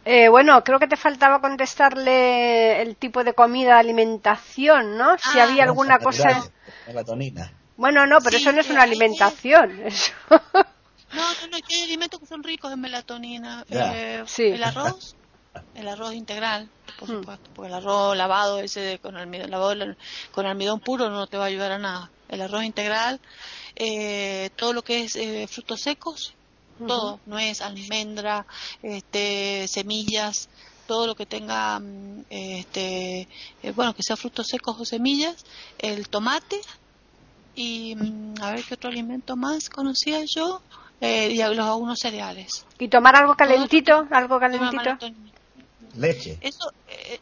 [0.05, 5.17] Eh, bueno, creo que te faltaba contestarle el tipo de comida, alimentación, ¿no?
[5.17, 5.43] Si ah.
[5.43, 6.43] había alguna cosa.
[6.87, 7.53] Melatonina.
[7.77, 9.81] Bueno, no, pero eso no es una alimentación.
[11.13, 13.65] No, no, no, hay alimentos que son ricos en melatonina.
[13.69, 14.43] Eh, sí.
[14.43, 15.17] El arroz,
[15.75, 17.19] el arroz integral, por hmm.
[17.19, 19.97] supuesto, porque el arroz lavado ese con almidón,
[20.31, 22.11] con almidón puro no te va a ayudar a nada.
[22.29, 23.19] El arroz integral,
[23.75, 26.33] eh, todo lo que es eh, frutos secos,
[26.87, 28.45] todo, nuez, almendra,
[28.81, 30.49] este, semillas,
[30.87, 33.27] todo lo que tenga, mm, este,
[33.63, 35.45] eh, bueno, que sea frutos secos o semillas,
[35.79, 36.59] el tomate
[37.55, 40.61] y mm, a ver qué otro alimento más conocía yo,
[41.01, 42.65] y los algunos cereales.
[42.77, 44.07] ¿Y tomar algo calentito?
[44.11, 44.97] ¿Algo calentito?
[45.95, 46.37] Leche.
[46.41, 47.19] Eso, eh,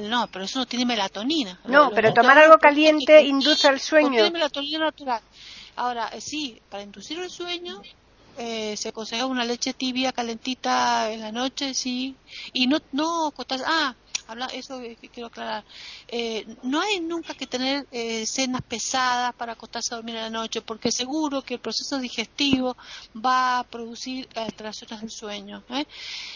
[0.00, 1.58] no, pero eso no tiene melatonina.
[1.64, 4.10] No, pero tomar algo caliente induce el sueño.
[4.10, 5.20] Tiene melatonina natural.
[5.76, 7.80] Ahora, eh, sí, para inducir el sueño
[8.36, 12.20] eh, se aconseja una leche tibia, calentita en la noche, sí.
[12.52, 13.32] Y no, no,
[13.66, 13.98] ah,
[14.32, 14.80] habla, eso
[15.12, 15.64] quiero aclarar.
[16.08, 20.30] Eh, no hay nunca que tener eh, cenas pesadas para acostarse a dormir en la
[20.30, 22.76] noche, porque seguro que el proceso digestivo
[23.14, 25.62] va a producir alteraciones del sueño.
[25.70, 25.86] ¿eh?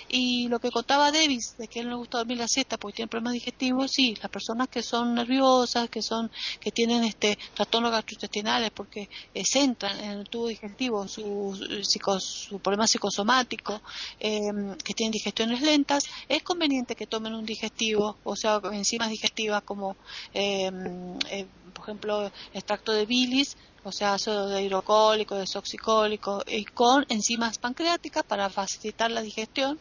[0.09, 2.97] Y lo que contaba Davis, de que él no le gusta dormir la siesta porque
[2.97, 6.31] tiene problemas digestivos, sí, las personas que son nerviosas, que son
[6.61, 11.57] que tienen este trastornos gastrointestinales porque se centran en el tubo digestivo, su,
[12.21, 13.81] su problema psicosomático,
[14.19, 19.97] que tienen digestiones lentas, es conveniente que tomen un digestivo o sea, enzimas digestivas como,
[20.35, 20.71] eh,
[21.31, 21.47] eh,
[21.77, 28.25] por ejemplo, extracto de bilis, o sea, ácido de hidrocólico, desoxicólico, y con enzimas pancreáticas
[28.25, 29.79] para facilitar la digestión,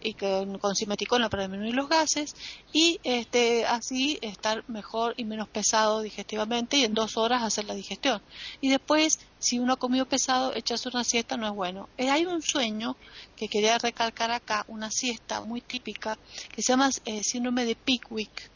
[0.00, 2.36] y con, con simeticona para disminuir los gases,
[2.72, 7.74] y este, así estar mejor y menos pesado digestivamente, y en dos horas hacer la
[7.74, 8.22] digestión.
[8.60, 11.88] Y después, si uno ha comido pesado, echarse una siesta no es bueno.
[11.96, 12.96] Eh, hay un sueño
[13.34, 16.18] que quería recalcar acá, una siesta muy típica,
[16.54, 18.50] que se llama eh, síndrome de Pickwick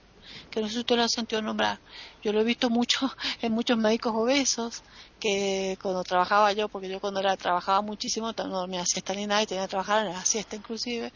[0.50, 1.80] que no sé si usted lo ha sentido nombrar.
[2.22, 3.10] Yo lo he visto mucho
[3.42, 4.82] en muchos médicos obesos
[5.20, 9.42] que cuando trabajaba yo, porque yo cuando era trabajaba muchísimo, no dormía siesta ni nada
[9.42, 11.12] y tenía que trabajar en la siesta inclusive,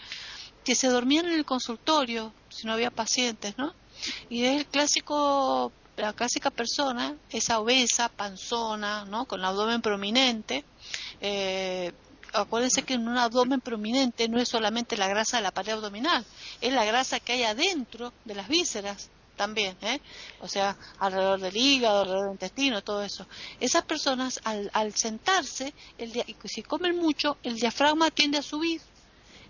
[0.64, 3.74] que se dormían en el consultorio si no había pacientes, ¿no?
[4.28, 9.26] Y es el clásico, la clásica persona, esa obesa, panzona, ¿no?
[9.26, 10.64] Con el abdomen prominente,
[11.20, 11.92] eh,
[12.32, 16.24] acuérdense que en un abdomen prominente no es solamente la grasa de la pared abdominal,
[16.60, 20.00] es la grasa que hay adentro de las vísceras también, ¿eh?
[20.40, 23.26] o sea, alrededor del hígado, alrededor del intestino, todo eso.
[23.60, 26.12] Esas personas al, al sentarse, el
[26.44, 28.80] si comen mucho, el diafragma tiende a subir,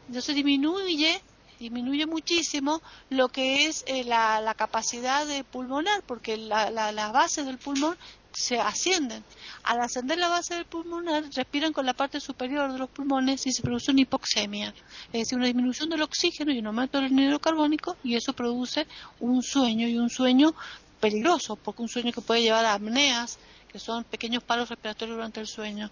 [0.06, 1.20] entonces disminuye
[1.58, 7.12] disminuye muchísimo lo que es eh, la, la, capacidad de pulmonar, porque la, la, las
[7.12, 7.98] bases del pulmón
[8.32, 9.24] se ascienden.
[9.68, 13.52] Al ascender la base del pulmonar, respiran con la parte superior de los pulmones y
[13.52, 14.72] se produce una hipoxemia,
[15.12, 18.86] es decir, una disminución del oxígeno y un aumento del anhídrido carbónico y eso produce
[19.20, 20.54] un sueño y un sueño
[21.00, 23.38] peligroso, porque un sueño que puede llevar a apneas,
[23.70, 25.90] que son pequeños palos respiratorios durante el sueño.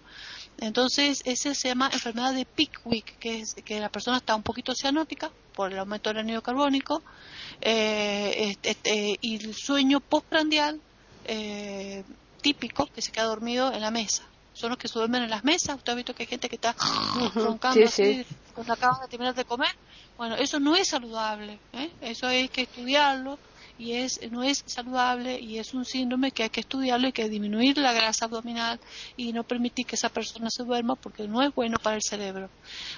[0.57, 4.73] Entonces, ese se llama enfermedad de Pickwick, que es que la persona está un poquito
[4.73, 7.03] cianótica por el aumento del anhídrido carbónico
[7.61, 10.81] eh, este, este, y el sueño postprandial
[11.25, 12.03] eh,
[12.47, 14.23] típico que se queda dormido en la mesa.
[14.53, 15.75] Son los que se duermen en las mesas.
[15.75, 16.73] Usted ha visto que hay gente que está
[17.35, 18.25] roncando así
[18.55, 19.75] cuando acaban de terminar de comer.
[20.17, 21.59] Bueno, eso no es saludable.
[21.73, 21.91] ¿eh?
[22.01, 23.37] Eso hay que estudiarlo
[23.77, 27.29] y es no es saludable y es un síndrome que hay que estudiarlo y que
[27.29, 28.79] disminuir la grasa abdominal
[29.15, 32.49] y no permitir que esa persona se duerma porque no es bueno para el cerebro.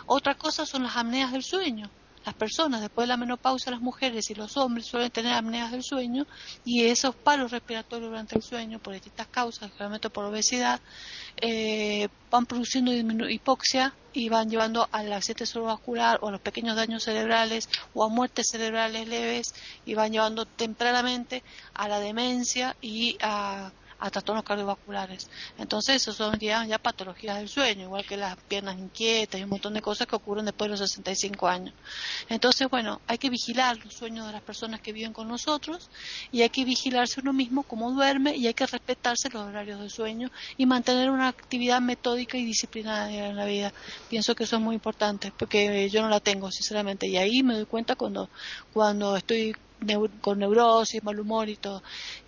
[0.05, 1.89] Otra cosa son las apneas del sueño.
[2.26, 5.84] Las personas después de la menopausia, las mujeres y los hombres suelen tener apneas del
[5.84, 6.26] sueño
[6.65, 10.82] y esos paros respiratorios durante el sueño por distintas causas, generalmente por obesidad,
[11.38, 12.91] eh, van produciendo
[13.30, 18.09] hipoxia y van llevando al accidente cerebrovascular o a los pequeños daños cerebrales o a
[18.09, 19.53] muertes cerebrales leves
[19.86, 21.43] y van llevando tempranamente
[21.74, 25.29] a la demencia y a a trastornos cardiovasculares.
[25.57, 29.49] Entonces, eso son ya, ya patologías del sueño, igual que las piernas inquietas y un
[29.49, 31.73] montón de cosas que ocurren después de los 65 años.
[32.29, 35.89] Entonces, bueno, hay que vigilar los sueños de las personas que viven con nosotros
[36.31, 39.89] y hay que vigilarse uno mismo cómo duerme y hay que respetarse los horarios de
[39.89, 43.73] sueño y mantener una actividad metódica y disciplinada en la vida.
[44.09, 47.55] Pienso que eso es muy importante porque yo no la tengo, sinceramente, y ahí me
[47.55, 48.29] doy cuenta cuando,
[48.73, 49.55] cuando estoy
[50.21, 51.82] con neurosis, mal humor y todo.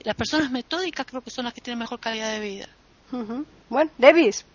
[0.04, 2.70] Las personas metódicas creo que son las que tienen mejor calidad de vida.
[3.70, 4.46] Bueno, Davis.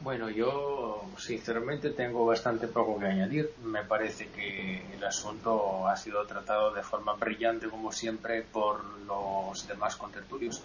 [0.00, 3.50] Bueno, yo sinceramente tengo bastante poco que añadir.
[3.62, 9.68] Me parece que el asunto ha sido tratado de forma brillante, como siempre, por los
[9.68, 10.62] demás contertulios.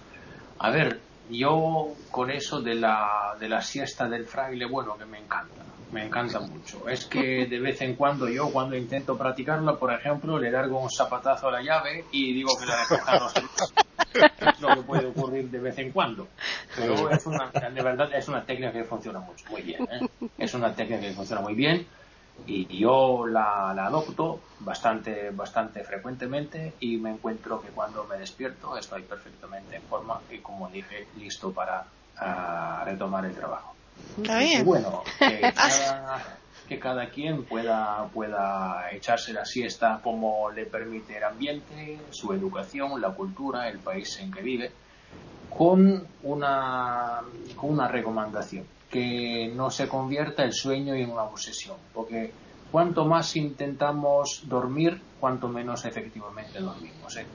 [0.59, 5.19] A ver, yo con eso de la, de la siesta del fraile, bueno, que me
[5.19, 6.87] encanta me encanta mucho.
[6.89, 10.89] Es que de vez en cuando yo, cuando intento practicarla, por ejemplo, le largo un
[10.89, 13.27] zapatazo a la llave y digo que la recoja no
[14.51, 16.27] Es lo que puede ocurrir de vez en cuando.
[16.75, 19.87] Pero es una, de verdad es una técnica que funciona mucho, muy bien.
[19.89, 20.07] ¿eh?
[20.37, 21.87] Es una técnica que funciona muy bien
[22.45, 29.03] y yo la, adopto bastante, bastante frecuentemente y me encuentro que cuando me despierto estoy
[29.03, 31.85] perfectamente en forma y, como dije, listo para
[32.17, 33.75] ah, retomar el trabajo.
[34.17, 35.03] Y bueno,
[36.67, 43.01] que cada, quien pueda, pueda echarse la siesta como le permite el ambiente, su educación,
[43.01, 44.71] la cultura, el país en que vive,
[45.49, 47.21] con una,
[47.55, 52.31] con una recomendación, que no se convierta el sueño en una obsesión, porque
[52.71, 57.15] cuanto más intentamos dormir, cuanto menos efectivamente dormimos.
[57.17, 57.25] ¿eh?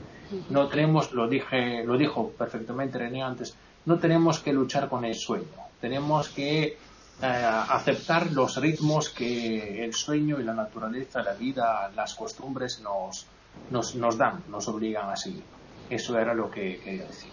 [0.51, 3.57] No tenemos, lo dije, lo dijo perfectamente René antes,
[3.87, 6.77] no tenemos que luchar con el sueño tenemos que eh,
[7.23, 13.27] aceptar los ritmos que el sueño y la naturaleza, la vida, las costumbres nos,
[13.71, 15.43] nos, dan, nos obligan a seguir.
[15.91, 17.31] Eso era lo que quería decir.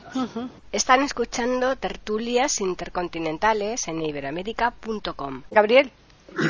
[0.71, 5.43] Están escuchando tertulias intercontinentales en iberamérica.com.
[5.51, 5.91] Gabriel.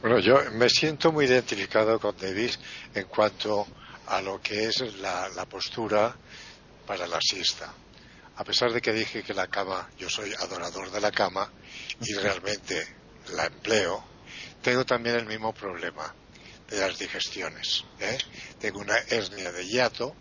[0.00, 2.60] Bueno, yo me siento muy identificado con Davis
[2.94, 3.66] en cuanto
[4.06, 6.14] a lo que es la postura
[6.86, 7.74] para la siesta
[8.38, 11.50] a pesar de que dije que la cama, yo soy adorador de la cama
[12.00, 12.86] y realmente
[13.32, 14.04] la empleo,
[14.62, 16.14] tengo también el mismo problema
[16.68, 17.84] de las digestiones.
[17.98, 18.16] ¿eh?
[18.60, 20.14] Tengo una hernia de hiato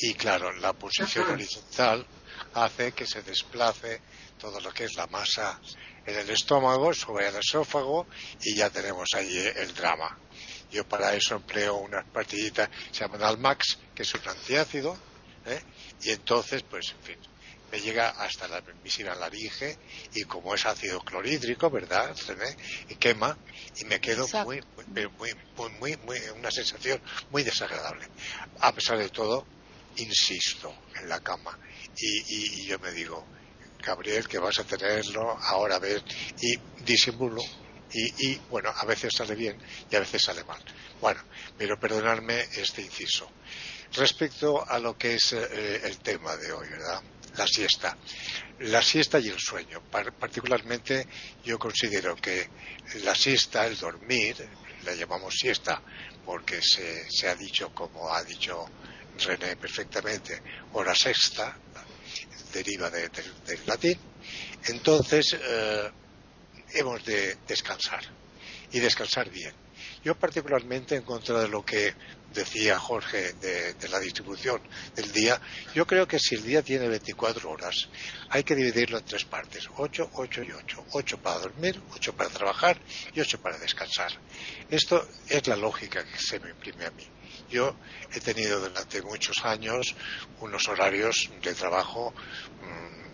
[0.00, 2.06] y claro, la posición horizontal
[2.54, 4.00] hace que se desplace
[4.38, 5.60] todo lo que es la masa
[6.06, 8.06] en el estómago, sobre el esófago
[8.42, 10.18] y ya tenemos allí el drama.
[10.70, 14.96] Yo para eso empleo unas pastillitas, se llaman Almax, que es un antiácido,
[15.46, 15.60] ¿eh?
[16.02, 17.18] y entonces, pues, en fin,
[17.70, 19.76] me llega hasta la misma laringe
[20.14, 22.14] y como es ácido clorhídrico, ¿verdad?
[22.14, 22.56] Se me
[22.96, 23.36] quema
[23.76, 24.62] y me quedo muy,
[24.96, 28.06] muy, muy, muy, una sensación muy desagradable.
[28.60, 29.46] A pesar de todo,
[29.98, 31.58] insisto en la cama
[31.96, 33.26] y, yo me digo,
[33.84, 36.02] Gabriel, que vas a tenerlo, ahora ver,
[36.40, 37.42] y disimulo
[37.92, 39.58] y, y, bueno, a veces sale bien
[39.90, 40.62] y a veces sale mal.
[41.00, 41.20] Bueno,
[41.56, 43.30] pero perdonadme este inciso.
[43.94, 47.02] Respecto a lo que es eh, el tema de hoy, ¿verdad?
[47.38, 47.96] la siesta.
[48.60, 49.80] La siesta y el sueño.
[49.90, 51.06] Particularmente
[51.44, 52.48] yo considero que
[53.04, 54.36] la siesta, el dormir,
[54.84, 55.80] la llamamos siesta
[56.26, 58.68] porque se, ha dicho, como ha dicho
[59.18, 60.40] René perfectamente,
[60.72, 61.56] hora sexta,
[62.52, 63.10] deriva del
[63.66, 63.98] latín.
[64.66, 65.90] Entonces, eh,
[66.74, 68.02] hemos de descansar
[68.72, 69.52] y descansar bien.
[70.04, 71.94] Yo particularmente en contra de lo que
[72.32, 74.60] decía Jorge de, la distribución
[74.94, 75.40] del día,
[75.74, 77.88] yo creo que si el día tiene 24 horas,
[78.28, 80.84] hay que dividirlo en tres partes, 8, 8 y 8.
[80.92, 82.78] 8 para dormir, 8 para trabajar
[83.14, 84.12] y 8 para descansar.
[84.70, 87.04] Esto es la lógica que se me imprime a mí.
[87.50, 87.74] Yo
[88.12, 89.94] he tenido durante muchos años
[90.40, 92.14] unos horarios de trabajo
[92.60, 93.08] mm,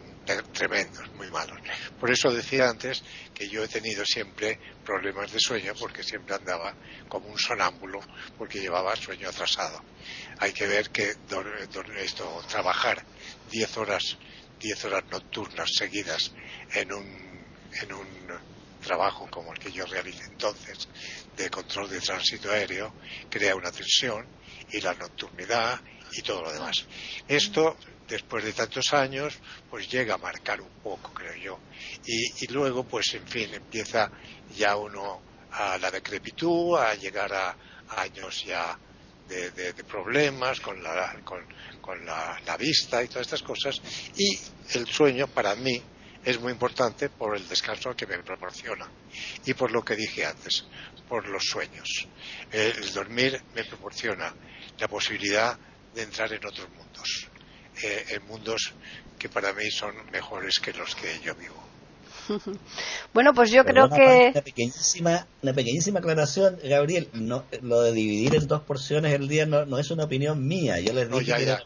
[0.53, 1.59] tremendos, muy malos.
[2.01, 3.03] Por eso decía antes
[3.35, 6.74] que yo he tenido siempre problemas de sueño porque siempre andaba
[7.09, 8.01] como un sonámbulo
[8.39, 9.82] porque llevaba sueño atrasado.
[10.39, 11.14] Hay que ver que
[11.99, 13.05] esto, trabajar
[13.51, 14.18] 10 horas,
[14.61, 16.32] 10 horas nocturnas seguidas
[16.72, 17.47] en un,
[17.82, 18.53] en un
[18.85, 20.89] trabajo como el que yo realicé entonces
[21.37, 22.93] de control de tránsito aéreo
[23.28, 24.26] crea una tensión
[24.70, 25.80] y la nocturnidad
[26.12, 26.85] y todo lo demás.
[27.26, 27.76] Esto
[28.09, 29.39] después de tantos años,
[29.70, 31.59] pues llega a marcar un poco, creo yo.
[32.07, 34.11] Y, luego, pues en fin, empieza
[34.57, 35.20] ya uno
[35.53, 37.57] a la decrepitud, a llegar a,
[37.97, 38.78] años ya
[39.28, 41.45] de, problemas con, la, con,
[41.80, 43.80] con la, la, vista y todas estas cosas.
[44.16, 44.39] Y
[44.76, 45.82] el sueño para mí
[46.25, 48.89] es muy importante por el descanso que me proporciona
[49.45, 50.64] y por lo que dije antes,
[51.09, 52.09] por los sueños.
[52.51, 54.35] El dormir me proporciona
[54.79, 55.59] la posibilidad
[55.95, 57.29] de entrar en otros mundos,
[57.83, 58.72] eh, en mundos
[59.18, 61.74] que para mí son mejores que los que yo vivo.
[63.14, 64.31] bueno, pues yo creo que...
[64.33, 69.47] Una pequeñísima, una pequeñísima aclaración, Gabriel, no, lo de dividir en dos porciones el día
[69.47, 71.57] no, no es una opinión mía, yo les dije que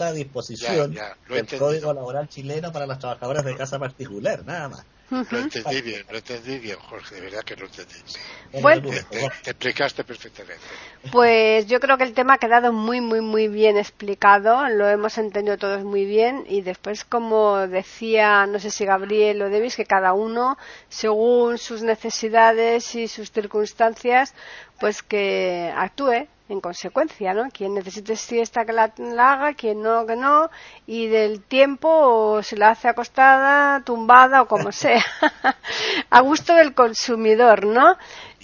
[0.00, 0.94] a disposición
[1.28, 4.86] del Código Laboral chileno para las trabajadoras de casa particular, nada más.
[5.10, 7.94] Lo entendí bien, lo entendí bien, Jorge, de verdad que lo entendí.
[8.60, 10.62] Bueno, te, explicaste perfectamente.
[11.12, 15.18] Pues yo creo que el tema ha quedado muy, muy, muy bien explicado, lo hemos
[15.18, 19.84] entendido todos muy bien y después, como decía, no sé si Gabriel o Davis, que
[19.84, 20.56] cada uno,
[20.88, 24.34] según sus necesidades y sus circunstancias,
[24.80, 27.48] pues que actúe en consecuencia, ¿no?
[27.50, 30.50] Quien necesite siesta que la, haga, quien no, que no,
[30.86, 35.04] y del tiempo o se la hace acostada, tumbada o como sea,
[36.10, 37.96] a gusto del consumidor, ¿no?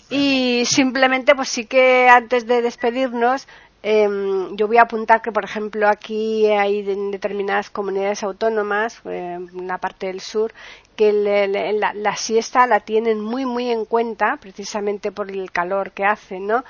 [0.08, 3.46] Y simplemente, pues sí que antes de despedirnos,
[3.82, 9.66] Em, yo voy a apuntar que, por ejemplo, aquí hay en determinadas comunidades autónomas, en
[9.66, 10.52] la parte del sur,
[11.00, 11.48] que
[11.94, 16.62] la, siesta la tienen muy, muy en cuenta, precisamente por el calor que hace, ¿no?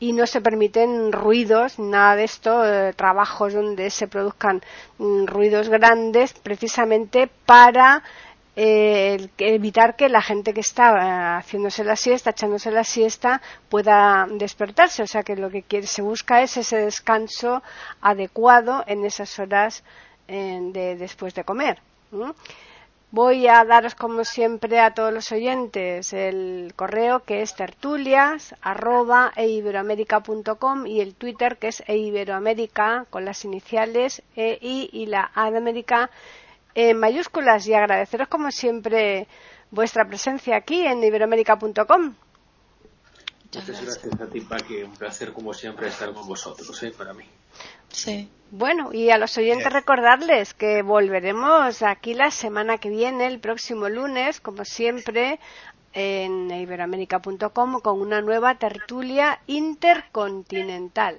[0.00, 4.62] Y no se permiten ruidos, nada de esto, eh, trabajos donde se produzcan
[4.96, 8.02] mm, ruidos grandes, precisamente para
[8.56, 14.26] eh, evitar que la gente que está eh, haciéndose la siesta, echándose la siesta, pueda
[14.30, 15.02] despertarse.
[15.02, 17.62] O sea que lo que se busca es ese descanso
[18.00, 19.84] adecuado en esas horas
[20.26, 21.82] eh, de, después de comer.
[23.14, 28.56] Voy a daros, como siempre, a todos los oyentes el correo que es tertulias
[29.38, 36.10] y el Twitter que es eiberoamérica con las iniciales EI y la A de América
[36.74, 39.28] en mayúsculas y agradeceros como siempre
[39.70, 42.14] vuestra presencia aquí en iberoamérica.com.
[43.44, 44.82] Muchas gracias a ti, Paqui.
[44.82, 46.90] Un placer, como siempre, estar con vosotros, ¿eh?
[46.90, 47.24] para mí.
[47.94, 48.28] Sí.
[48.50, 53.88] Bueno, y a los oyentes recordarles que volveremos aquí la semana que viene, el próximo
[53.88, 55.40] lunes, como siempre,
[55.92, 61.18] en iberoamérica.com con una nueva tertulia intercontinental.